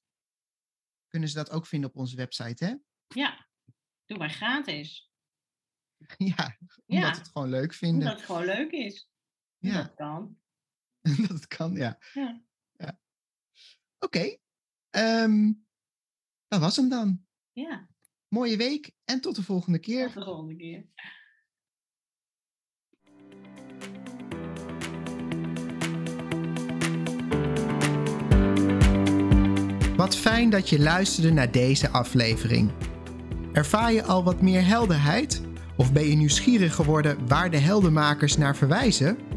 [1.08, 2.74] Kunnen ze dat ook vinden op onze website, hè?
[3.06, 3.48] Ja,
[4.04, 5.10] doe maar gratis.
[6.16, 7.16] ja, omdat ja.
[7.16, 8.00] het gewoon leuk vinden.
[8.00, 9.10] Omdat het gewoon leuk is.
[9.58, 9.82] Ja.
[9.82, 10.41] Dat kan.
[11.28, 11.98] dat kan, ja.
[12.12, 12.42] ja.
[12.72, 12.98] ja.
[13.98, 14.36] Oké,
[14.96, 15.64] Um,
[16.48, 17.24] dat was hem dan.
[17.52, 17.88] Ja.
[18.28, 20.04] Mooie week en tot de volgende keer.
[20.04, 20.86] Tot de volgende keer.
[29.96, 32.72] Wat fijn dat je luisterde naar deze aflevering.
[33.52, 35.42] Ervaar je al wat meer helderheid?
[35.76, 39.31] Of ben je nieuwsgierig geworden waar de heldenmakers naar verwijzen?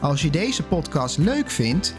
[0.00, 1.94] Als je deze podcast leuk vindt,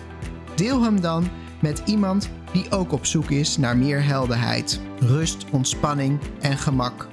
[0.55, 1.27] deel hem dan
[1.61, 7.07] met iemand die ook op zoek is naar meer helderheid, rust, ontspanning en gemak.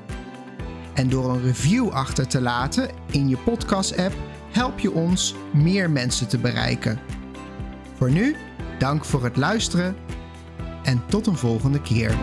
[0.94, 4.14] En door een review achter te laten in je podcast-app
[4.50, 7.00] help je ons meer mensen te bereiken.
[7.96, 8.36] Voor nu,
[8.78, 9.96] dank voor het luisteren
[10.82, 12.18] en tot een volgende keer.